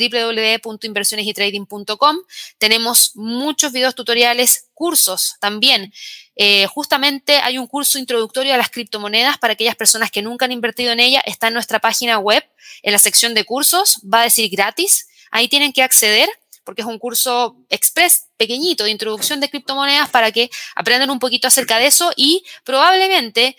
www.inversionesytrading.com. 0.62 2.16
Tenemos 2.58 3.16
muchos 3.16 3.72
videos 3.72 3.94
tutoriales, 3.94 4.68
cursos 4.74 5.36
también. 5.40 5.92
Eh, 6.36 6.66
justamente 6.66 7.36
hay 7.36 7.58
un 7.58 7.66
curso 7.66 7.98
introductorio 7.98 8.54
a 8.54 8.56
las 8.56 8.70
criptomonedas 8.70 9.38
para 9.38 9.52
aquellas 9.52 9.76
personas 9.76 10.10
que 10.10 10.22
nunca 10.22 10.46
han 10.46 10.52
invertido 10.52 10.92
en 10.92 11.00
ella. 11.00 11.22
Está 11.26 11.48
en 11.48 11.54
nuestra 11.54 11.78
página 11.78 12.18
web, 12.18 12.44
en 12.82 12.92
la 12.92 12.98
sección 12.98 13.34
de 13.34 13.44
cursos, 13.44 14.00
va 14.02 14.20
a 14.20 14.24
decir 14.24 14.50
gratis. 14.50 15.08
Ahí 15.30 15.48
tienen 15.48 15.72
que 15.72 15.82
acceder 15.82 16.28
porque 16.64 16.82
es 16.82 16.86
un 16.86 16.98
curso 16.98 17.56
express 17.70 18.26
pequeñito 18.36 18.84
de 18.84 18.90
introducción 18.90 19.40
de 19.40 19.50
criptomonedas 19.50 20.08
para 20.10 20.30
que 20.30 20.50
aprendan 20.76 21.10
un 21.10 21.18
poquito 21.18 21.48
acerca 21.48 21.78
de 21.78 21.86
eso 21.86 22.12
y 22.16 22.44
probablemente 22.64 23.56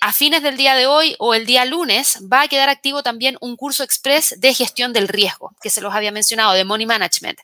a 0.00 0.12
fines 0.12 0.42
del 0.42 0.56
día 0.56 0.74
de 0.74 0.86
hoy 0.86 1.14
o 1.18 1.34
el 1.34 1.46
día 1.46 1.64
lunes 1.64 2.18
va 2.32 2.42
a 2.42 2.48
quedar 2.48 2.68
activo 2.68 3.02
también 3.02 3.36
un 3.40 3.56
curso 3.56 3.82
express 3.82 4.34
de 4.38 4.54
gestión 4.54 4.92
del 4.92 5.08
riesgo, 5.08 5.52
que 5.60 5.70
se 5.70 5.80
los 5.80 5.92
había 5.94 6.10
mencionado, 6.10 6.54
de 6.54 6.64
Money 6.64 6.86
Management. 6.86 7.38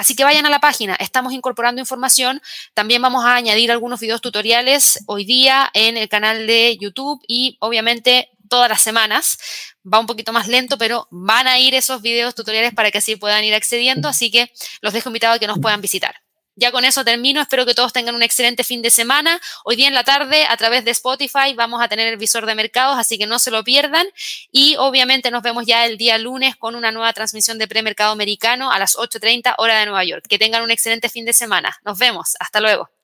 Así 0.00 0.16
que 0.16 0.24
vayan 0.24 0.46
a 0.46 0.50
la 0.50 0.60
página, 0.60 0.94
estamos 0.94 1.34
incorporando 1.34 1.78
información. 1.78 2.40
También 2.72 3.02
vamos 3.02 3.22
a 3.26 3.34
añadir 3.34 3.70
algunos 3.70 4.00
videos 4.00 4.22
tutoriales 4.22 5.04
hoy 5.04 5.26
día 5.26 5.70
en 5.74 5.98
el 5.98 6.08
canal 6.08 6.46
de 6.46 6.78
YouTube 6.80 7.22
y 7.28 7.58
obviamente 7.60 8.30
todas 8.48 8.70
las 8.70 8.80
semanas. 8.80 9.36
Va 9.84 9.98
un 9.98 10.06
poquito 10.06 10.32
más 10.32 10.48
lento, 10.48 10.78
pero 10.78 11.06
van 11.10 11.46
a 11.48 11.58
ir 11.58 11.74
esos 11.74 12.00
videos 12.00 12.34
tutoriales 12.34 12.72
para 12.72 12.90
que 12.90 12.96
así 12.96 13.16
puedan 13.16 13.44
ir 13.44 13.54
accediendo. 13.54 14.08
Así 14.08 14.30
que 14.30 14.50
los 14.80 14.94
dejo 14.94 15.10
invitados 15.10 15.36
a 15.36 15.38
que 15.38 15.46
nos 15.46 15.58
puedan 15.58 15.82
visitar. 15.82 16.14
Ya 16.60 16.70
con 16.72 16.84
eso 16.84 17.06
termino. 17.06 17.40
Espero 17.40 17.64
que 17.64 17.74
todos 17.74 17.94
tengan 17.94 18.14
un 18.14 18.22
excelente 18.22 18.64
fin 18.64 18.82
de 18.82 18.90
semana. 18.90 19.40
Hoy 19.64 19.76
día 19.76 19.88
en 19.88 19.94
la 19.94 20.04
tarde, 20.04 20.44
a 20.44 20.58
través 20.58 20.84
de 20.84 20.90
Spotify, 20.90 21.54
vamos 21.56 21.82
a 21.82 21.88
tener 21.88 22.06
el 22.06 22.18
visor 22.18 22.44
de 22.44 22.54
mercados, 22.54 22.98
así 22.98 23.16
que 23.16 23.26
no 23.26 23.38
se 23.38 23.50
lo 23.50 23.64
pierdan. 23.64 24.06
Y 24.52 24.76
obviamente 24.76 25.30
nos 25.30 25.42
vemos 25.42 25.64
ya 25.64 25.86
el 25.86 25.96
día 25.96 26.18
lunes 26.18 26.56
con 26.56 26.74
una 26.74 26.92
nueva 26.92 27.14
transmisión 27.14 27.56
de 27.56 27.66
premercado 27.66 28.12
americano 28.12 28.70
a 28.70 28.78
las 28.78 28.94
8.30 28.94 29.54
hora 29.56 29.80
de 29.80 29.86
Nueva 29.86 30.04
York. 30.04 30.26
Que 30.28 30.38
tengan 30.38 30.62
un 30.62 30.70
excelente 30.70 31.08
fin 31.08 31.24
de 31.24 31.32
semana. 31.32 31.78
Nos 31.82 31.98
vemos. 31.98 32.36
Hasta 32.38 32.60
luego. 32.60 32.99